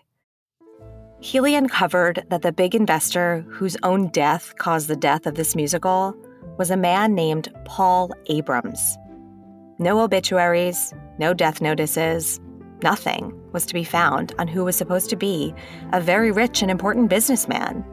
Healy 1.19 1.55
uncovered 1.55 2.27
that 2.29 2.43
the 2.43 2.51
big 2.51 2.75
investor 2.75 3.43
whose 3.49 3.75
own 3.81 4.09
death 4.09 4.53
caused 4.59 4.87
the 4.87 4.95
death 4.95 5.25
of 5.25 5.33
this 5.33 5.55
musical 5.55 6.15
was 6.57 6.71
a 6.71 6.77
man 6.77 7.15
named 7.15 7.53
Paul 7.65 8.11
Abrams. 8.27 8.97
No 9.79 9.99
obituaries, 10.01 10.93
no 11.17 11.33
death 11.33 11.61
notices, 11.61 12.39
nothing 12.83 13.33
was 13.51 13.65
to 13.65 13.73
be 13.73 13.83
found 13.83 14.33
on 14.39 14.47
who 14.47 14.63
was 14.63 14.75
supposed 14.75 15.09
to 15.09 15.15
be 15.15 15.53
a 15.93 16.01
very 16.01 16.31
rich 16.31 16.61
and 16.61 16.71
important 16.71 17.09
businessman. 17.09 17.83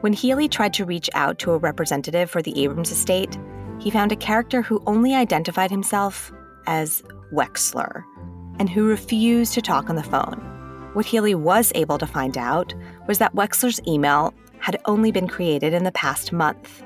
When 0.00 0.12
Healy 0.12 0.48
tried 0.48 0.72
to 0.74 0.84
reach 0.84 1.10
out 1.14 1.38
to 1.40 1.52
a 1.52 1.58
representative 1.58 2.30
for 2.30 2.42
the 2.42 2.62
Abrams 2.62 2.90
estate, 2.90 3.38
he 3.80 3.90
found 3.90 4.12
a 4.12 4.16
character 4.16 4.62
who 4.62 4.82
only 4.86 5.14
identified 5.14 5.70
himself 5.70 6.32
as 6.66 7.02
Wexler 7.32 8.04
and 8.58 8.68
who 8.68 8.86
refused 8.86 9.54
to 9.54 9.62
talk 9.62 9.88
on 9.88 9.96
the 9.96 10.02
phone. 10.02 10.90
What 10.92 11.06
Healy 11.06 11.34
was 11.34 11.72
able 11.74 11.98
to 11.98 12.06
find 12.06 12.36
out 12.36 12.74
was 13.06 13.18
that 13.18 13.34
Wexler's 13.34 13.80
email 13.86 14.34
had 14.58 14.80
only 14.84 15.12
been 15.12 15.28
created 15.28 15.72
in 15.72 15.84
the 15.84 15.92
past 15.92 16.32
month. 16.32 16.82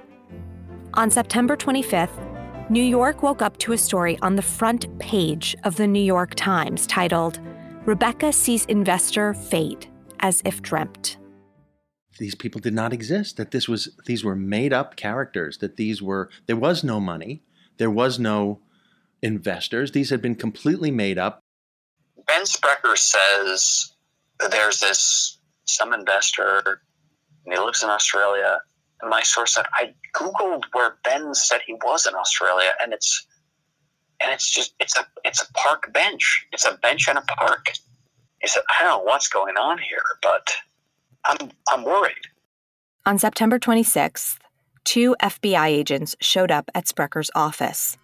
On 0.96 1.10
September 1.10 1.56
25th, 1.56 2.70
New 2.70 2.82
York 2.82 3.24
woke 3.24 3.42
up 3.42 3.56
to 3.58 3.72
a 3.72 3.78
story 3.78 4.16
on 4.22 4.36
the 4.36 4.42
front 4.42 4.96
page 5.00 5.56
of 5.64 5.74
the 5.74 5.88
New 5.88 6.02
York 6.02 6.36
Times 6.36 6.86
titled, 6.86 7.40
Rebecca 7.84 8.32
Sees 8.32 8.64
Investor 8.66 9.34
Fate 9.34 9.88
as 10.20 10.40
If 10.44 10.62
Dreamt. 10.62 11.16
These 12.20 12.36
people 12.36 12.60
did 12.60 12.74
not 12.74 12.92
exist, 12.92 13.38
that 13.38 13.50
this 13.50 13.68
was 13.68 13.88
these 14.06 14.22
were 14.22 14.36
made 14.36 14.72
up 14.72 14.94
characters, 14.94 15.58
that 15.58 15.76
these 15.76 16.00
were 16.00 16.30
there 16.46 16.54
was 16.54 16.84
no 16.84 17.00
money, 17.00 17.42
there 17.78 17.90
was 17.90 18.20
no 18.20 18.60
investors. 19.20 19.90
These 19.90 20.10
had 20.10 20.22
been 20.22 20.36
completely 20.36 20.92
made 20.92 21.18
up. 21.18 21.40
Ben 22.28 22.46
Sprecher 22.46 22.94
says 22.94 23.94
there's 24.48 24.78
this 24.78 25.38
some 25.64 25.92
investor 25.92 26.82
and 27.44 27.52
he 27.52 27.58
lives 27.58 27.82
in 27.82 27.90
Australia. 27.90 28.60
And 29.00 29.10
my 29.10 29.22
source 29.22 29.54
said 29.54 29.66
I 29.74 29.94
googled 30.14 30.64
where 30.72 30.96
Ben 31.04 31.34
said 31.34 31.60
he 31.66 31.74
was 31.74 32.06
in 32.06 32.14
Australia, 32.14 32.70
and 32.82 32.92
it's 32.92 33.26
and 34.22 34.32
it's 34.32 34.52
just 34.52 34.74
it's 34.80 34.96
a 34.96 35.06
it's 35.24 35.42
a 35.42 35.52
park 35.52 35.92
bench. 35.92 36.46
It's 36.52 36.64
a 36.64 36.78
bench 36.82 37.08
in 37.08 37.16
a 37.16 37.22
park. 37.22 37.66
He 38.40 38.48
said 38.48 38.62
I 38.68 38.84
don't 38.84 38.98
know 38.98 39.04
what's 39.04 39.28
going 39.28 39.56
on 39.56 39.78
here, 39.78 40.04
but 40.22 40.50
I'm 41.24 41.50
I'm 41.70 41.84
worried. 41.84 42.14
On 43.06 43.18
September 43.18 43.58
26th, 43.58 44.38
two 44.84 45.14
FBI 45.20 45.66
agents 45.66 46.16
showed 46.20 46.50
up 46.50 46.70
at 46.74 46.86
Sprecher's 46.86 47.30
office. 47.34 47.98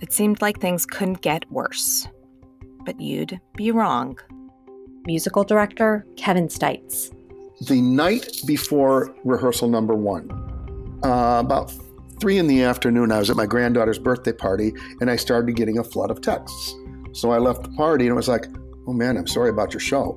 It 0.00 0.12
seemed 0.12 0.40
like 0.40 0.60
things 0.60 0.86
couldn't 0.86 1.22
get 1.22 1.50
worse. 1.50 2.06
But 2.84 3.00
you'd 3.00 3.40
be 3.56 3.70
wrong. 3.70 4.18
Musical 5.04 5.42
director 5.42 6.06
Kevin 6.16 6.48
Stites. 6.48 7.12
The 7.62 7.80
night 7.80 8.40
before 8.46 9.14
rehearsal 9.24 9.68
number 9.68 9.94
one, 9.94 10.30
uh, 11.02 11.40
about 11.44 11.72
three 12.20 12.38
in 12.38 12.46
the 12.46 12.62
afternoon, 12.62 13.10
I 13.10 13.18
was 13.18 13.30
at 13.30 13.36
my 13.36 13.46
granddaughter's 13.46 13.98
birthday 13.98 14.32
party 14.32 14.72
and 15.00 15.10
I 15.10 15.16
started 15.16 15.56
getting 15.56 15.78
a 15.78 15.84
flood 15.84 16.12
of 16.12 16.20
texts. 16.20 16.74
So 17.12 17.32
I 17.32 17.38
left 17.38 17.64
the 17.64 17.70
party 17.70 18.04
and 18.04 18.12
it 18.12 18.16
was 18.16 18.28
like, 18.28 18.46
oh 18.86 18.92
man, 18.92 19.16
I'm 19.16 19.26
sorry 19.26 19.50
about 19.50 19.72
your 19.72 19.80
show. 19.80 20.12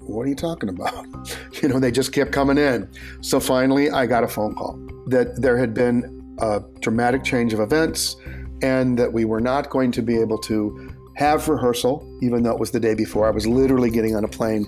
What 0.00 0.22
are 0.22 0.28
you 0.28 0.34
talking 0.34 0.68
about? 0.68 1.06
You 1.62 1.68
know, 1.68 1.78
they 1.78 1.92
just 1.92 2.12
kept 2.12 2.32
coming 2.32 2.58
in. 2.58 2.90
So 3.20 3.38
finally, 3.38 3.88
I 3.88 4.06
got 4.06 4.24
a 4.24 4.28
phone 4.28 4.56
call 4.56 4.76
that 5.06 5.40
there 5.40 5.56
had 5.56 5.72
been 5.72 6.36
a 6.40 6.60
dramatic 6.80 7.22
change 7.22 7.52
of 7.52 7.60
events 7.60 8.16
and 8.62 8.98
that 8.98 9.12
we 9.12 9.24
were 9.24 9.40
not 9.40 9.70
going 9.70 9.92
to 9.92 10.02
be 10.02 10.18
able 10.18 10.38
to 10.38 10.92
have 11.14 11.46
rehearsal, 11.48 12.04
even 12.20 12.42
though 12.42 12.50
it 12.50 12.58
was 12.58 12.72
the 12.72 12.80
day 12.80 12.94
before. 12.94 13.28
I 13.28 13.30
was 13.30 13.46
literally 13.46 13.90
getting 13.90 14.16
on 14.16 14.24
a 14.24 14.28
plane 14.28 14.66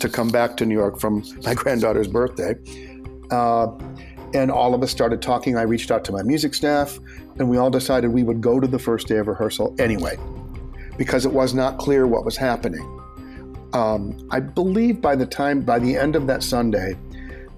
to 0.00 0.08
come 0.08 0.28
back 0.28 0.56
to 0.58 0.66
New 0.66 0.74
York 0.74 0.98
from 0.98 1.24
my 1.44 1.54
granddaughter's 1.60 2.08
birthday. 2.08 2.54
Uh, 3.30 3.68
and 4.34 4.50
all 4.50 4.74
of 4.74 4.82
us 4.82 4.90
started 4.90 5.22
talking. 5.22 5.56
I 5.56 5.62
reached 5.62 5.90
out 5.90 6.04
to 6.04 6.12
my 6.12 6.22
music 6.22 6.54
staff, 6.54 6.98
and 7.38 7.48
we 7.48 7.56
all 7.56 7.70
decided 7.70 8.08
we 8.08 8.22
would 8.22 8.40
go 8.40 8.60
to 8.60 8.66
the 8.66 8.78
first 8.78 9.08
day 9.08 9.16
of 9.16 9.26
rehearsal 9.26 9.74
anyway, 9.78 10.18
because 10.96 11.24
it 11.24 11.32
was 11.32 11.54
not 11.54 11.78
clear 11.78 12.06
what 12.06 12.24
was 12.24 12.36
happening. 12.36 12.82
Um, 13.72 14.28
I 14.30 14.40
believe 14.40 15.00
by 15.00 15.16
the 15.16 15.26
time, 15.26 15.62
by 15.62 15.78
the 15.78 15.96
end 15.96 16.16
of 16.16 16.26
that 16.26 16.42
Sunday, 16.42 16.96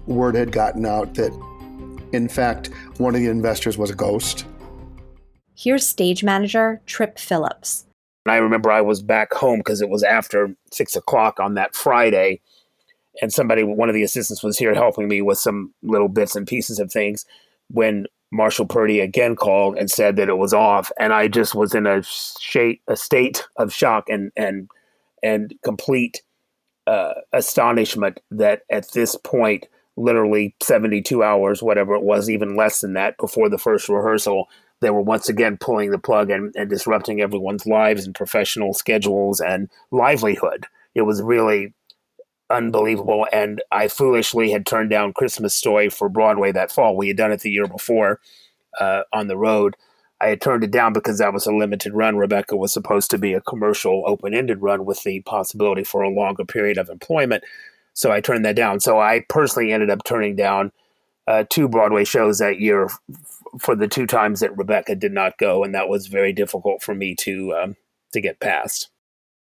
word 0.07 0.35
had 0.35 0.51
gotten 0.51 0.85
out 0.85 1.13
that, 1.15 1.31
in 2.13 2.27
fact, 2.27 2.69
one 2.97 3.15
of 3.15 3.21
the 3.21 3.27
investors 3.27 3.77
was 3.77 3.89
a 3.89 3.95
ghost. 3.95 4.45
Here's 5.55 5.87
stage 5.87 6.23
manager 6.23 6.81
Trip 6.85 7.19
Phillips. 7.19 7.85
I 8.25 8.37
remember 8.37 8.71
I 8.71 8.81
was 8.81 9.01
back 9.01 9.33
home 9.33 9.59
because 9.59 9.81
it 9.81 9.89
was 9.89 10.03
after 10.03 10.55
six 10.71 10.95
o'clock 10.95 11.39
on 11.39 11.55
that 11.55 11.75
Friday, 11.75 12.41
and 13.21 13.33
somebody, 13.33 13.63
one 13.63 13.89
of 13.89 13.95
the 13.95 14.03
assistants, 14.03 14.43
was 14.43 14.57
here 14.57 14.73
helping 14.73 15.07
me 15.07 15.21
with 15.21 15.37
some 15.37 15.73
little 15.81 16.07
bits 16.07 16.35
and 16.35 16.47
pieces 16.47 16.79
of 16.79 16.91
things. 16.91 17.25
When 17.69 18.05
Marshall 18.31 18.67
Purdy 18.67 18.99
again 18.99 19.35
called 19.35 19.77
and 19.77 19.89
said 19.89 20.15
that 20.15 20.29
it 20.29 20.37
was 20.37 20.53
off, 20.53 20.91
and 20.99 21.13
I 21.13 21.27
just 21.27 21.55
was 21.55 21.73
in 21.73 21.87
a, 21.87 22.03
a 22.87 22.95
state 22.95 23.47
of 23.57 23.73
shock 23.73 24.07
and 24.09 24.31
and 24.35 24.69
and 25.23 25.53
complete 25.63 26.21
uh, 26.87 27.13
astonishment 27.33 28.19
that 28.31 28.63
at 28.69 28.91
this 28.91 29.15
point, 29.15 29.67
literally 29.97 30.55
72 30.61 31.23
hours, 31.23 31.61
whatever 31.61 31.93
it 31.93 32.03
was, 32.03 32.29
even 32.29 32.55
less 32.55 32.81
than 32.81 32.93
that, 32.93 33.17
before 33.17 33.49
the 33.49 33.57
first 33.57 33.89
rehearsal, 33.89 34.47
they 34.81 34.89
were 34.89 35.01
once 35.01 35.29
again 35.29 35.57
pulling 35.57 35.91
the 35.91 35.97
plug 35.97 36.29
and, 36.29 36.53
and 36.55 36.69
disrupting 36.69 37.21
everyone's 37.21 37.65
lives 37.65 38.05
and 38.05 38.15
professional 38.15 38.73
schedules 38.73 39.39
and 39.39 39.69
livelihood. 39.91 40.65
It 40.95 41.03
was 41.03 41.21
really 41.21 41.73
unbelievable. 42.49 43.27
And 43.31 43.61
I 43.71 43.87
foolishly 43.87 44.51
had 44.51 44.65
turned 44.65 44.89
down 44.89 45.13
Christmas 45.13 45.53
Story 45.53 45.89
for 45.89 46.09
Broadway 46.09 46.51
that 46.51 46.71
fall. 46.71 46.97
We 46.97 47.07
had 47.07 47.17
done 47.17 47.31
it 47.31 47.41
the 47.41 47.51
year 47.51 47.67
before 47.67 48.19
uh, 48.79 49.03
on 49.13 49.27
the 49.27 49.37
road. 49.37 49.75
I 50.19 50.27
had 50.27 50.41
turned 50.41 50.63
it 50.63 50.71
down 50.71 50.93
because 50.93 51.17
that 51.17 51.33
was 51.33 51.47
a 51.47 51.53
limited 51.53 51.93
run. 51.93 52.17
Rebecca 52.17 52.55
was 52.55 52.73
supposed 52.73 53.09
to 53.11 53.17
be 53.17 53.33
a 53.33 53.41
commercial, 53.41 54.03
open 54.05 54.33
ended 54.33 54.61
run 54.61 54.85
with 54.85 55.01
the 55.03 55.21
possibility 55.21 55.83
for 55.83 56.03
a 56.03 56.09
longer 56.09 56.45
period 56.45 56.77
of 56.77 56.89
employment. 56.89 57.43
So 57.93 58.11
I 58.11 58.21
turned 58.21 58.45
that 58.45 58.55
down. 58.55 58.79
So 58.79 58.99
I 58.99 59.25
personally 59.29 59.71
ended 59.71 59.89
up 59.89 60.03
turning 60.03 60.35
down 60.35 60.71
uh, 61.27 61.45
two 61.49 61.67
Broadway 61.67 62.03
shows 62.03 62.37
that 62.37 62.59
year 62.59 62.89
for 63.59 63.75
the 63.75 63.87
two 63.87 64.05
times 64.05 64.39
that 64.39 64.55
Rebecca 64.57 64.95
did 64.95 65.11
not 65.11 65.37
go, 65.37 65.63
and 65.63 65.73
that 65.75 65.89
was 65.89 66.07
very 66.07 66.33
difficult 66.33 66.81
for 66.81 66.95
me 66.95 67.15
to 67.21 67.53
um, 67.53 67.75
to 68.13 68.21
get 68.21 68.39
past. 68.39 68.89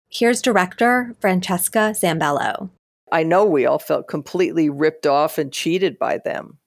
Here's 0.09 0.41
director 0.41 1.15
Francesca 1.21 1.93
Zambello. 1.95 2.71
I 3.13 3.23
know 3.23 3.45
we 3.45 3.67
all 3.67 3.79
felt 3.79 4.09
completely 4.09 4.69
ripped 4.69 5.07
off 5.07 5.39
and 5.39 5.53
cheated 5.53 5.99
by 5.99 6.19
them. 6.19 6.59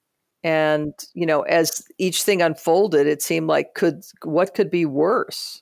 And, 0.43 0.93
you 1.13 1.25
know, 1.25 1.41
as 1.41 1.84
each 1.97 2.23
thing 2.23 2.41
unfolded, 2.41 3.08
it 3.08 3.21
seemed 3.21 3.47
like 3.47 3.73
could 3.73 4.04
what 4.23 4.54
could 4.56 4.71
be 4.71 4.86
worse? 4.86 5.62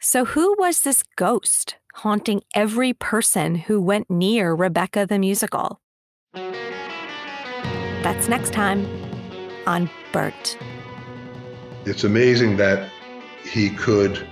So 0.00 0.24
who 0.24 0.54
was 0.58 0.82
this 0.82 1.02
ghost 1.16 1.76
haunting 1.94 2.42
every 2.54 2.92
person 2.92 3.56
who 3.56 3.82
went 3.82 4.08
near 4.08 4.54
Rebecca 4.54 5.06
the 5.06 5.18
musical? 5.18 5.80
That's 8.02 8.28
next 8.28 8.52
time 8.52 8.86
on 9.66 9.90
Burnt. 10.12 10.58
It's 11.84 12.04
amazing 12.04 12.56
that 12.58 12.90
he 13.42 13.70
could, 13.70 14.26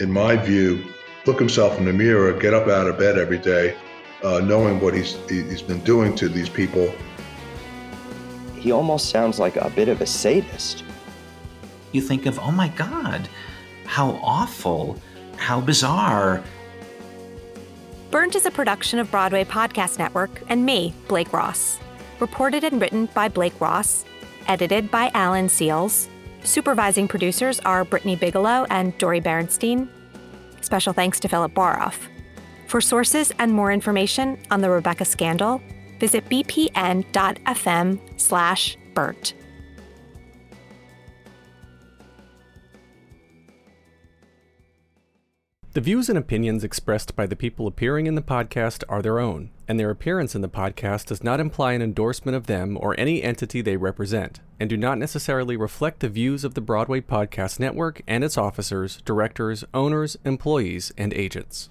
in 0.00 0.10
my 0.10 0.36
view, 0.36 0.84
look 1.26 1.38
himself 1.38 1.78
in 1.78 1.84
the 1.84 1.92
mirror, 1.92 2.32
get 2.32 2.54
up 2.54 2.68
out 2.68 2.86
of 2.88 2.98
bed 2.98 3.18
every 3.18 3.38
day, 3.38 3.76
uh, 4.24 4.40
knowing 4.40 4.80
what 4.80 4.94
he's 4.94 5.16
he's 5.28 5.62
been 5.62 5.80
doing 5.84 6.14
to 6.16 6.28
these 6.28 6.48
people. 6.48 6.92
He 8.56 8.72
almost 8.72 9.10
sounds 9.10 9.38
like 9.38 9.56
a 9.56 9.70
bit 9.70 9.88
of 9.88 10.00
a 10.00 10.06
sadist. 10.06 10.82
You 11.92 12.00
think 12.00 12.26
of, 12.26 12.38
oh 12.40 12.50
my 12.50 12.68
God, 12.68 13.28
how 13.86 14.18
awful 14.22 14.98
How 15.38 15.60
bizarre. 15.60 16.42
Burnt 18.10 18.34
is 18.34 18.44
a 18.44 18.50
production 18.50 18.98
of 18.98 19.10
Broadway 19.10 19.44
Podcast 19.44 19.98
Network 19.98 20.42
and 20.48 20.66
me, 20.66 20.92
Blake 21.06 21.32
Ross. 21.32 21.78
Reported 22.20 22.64
and 22.64 22.80
written 22.80 23.06
by 23.14 23.28
Blake 23.28 23.58
Ross, 23.60 24.04
edited 24.48 24.90
by 24.90 25.10
Alan 25.14 25.48
Seals. 25.48 26.08
Supervising 26.42 27.06
producers 27.06 27.60
are 27.60 27.84
Brittany 27.84 28.16
Bigelow 28.16 28.66
and 28.70 28.96
Dori 28.98 29.20
Berenstein. 29.20 29.88
Special 30.60 30.92
thanks 30.92 31.20
to 31.20 31.28
Philip 31.28 31.54
Baroff. 31.54 32.08
For 32.66 32.80
sources 32.80 33.32
and 33.38 33.52
more 33.52 33.72
information 33.72 34.38
on 34.50 34.60
the 34.60 34.70
Rebecca 34.70 35.04
scandal, 35.04 35.62
visit 36.00 36.28
bpn.fm 36.28 37.98
slash 38.20 38.76
burnt. 38.94 39.34
The 45.78 45.84
views 45.84 46.08
and 46.08 46.18
opinions 46.18 46.64
expressed 46.64 47.14
by 47.14 47.26
the 47.26 47.36
people 47.36 47.68
appearing 47.68 48.08
in 48.08 48.16
the 48.16 48.20
podcast 48.20 48.82
are 48.88 49.00
their 49.00 49.20
own, 49.20 49.50
and 49.68 49.78
their 49.78 49.90
appearance 49.90 50.34
in 50.34 50.40
the 50.40 50.48
podcast 50.48 51.06
does 51.06 51.22
not 51.22 51.38
imply 51.38 51.72
an 51.72 51.82
endorsement 51.82 52.34
of 52.34 52.48
them 52.48 52.76
or 52.80 52.98
any 52.98 53.22
entity 53.22 53.60
they 53.60 53.76
represent, 53.76 54.40
and 54.58 54.68
do 54.68 54.76
not 54.76 54.98
necessarily 54.98 55.56
reflect 55.56 56.00
the 56.00 56.08
views 56.08 56.42
of 56.42 56.54
the 56.54 56.60
Broadway 56.60 57.00
Podcast 57.00 57.60
Network 57.60 58.02
and 58.08 58.24
its 58.24 58.36
officers, 58.36 59.00
directors, 59.04 59.62
owners, 59.72 60.18
employees, 60.24 60.90
and 60.98 61.14
agents. 61.14 61.70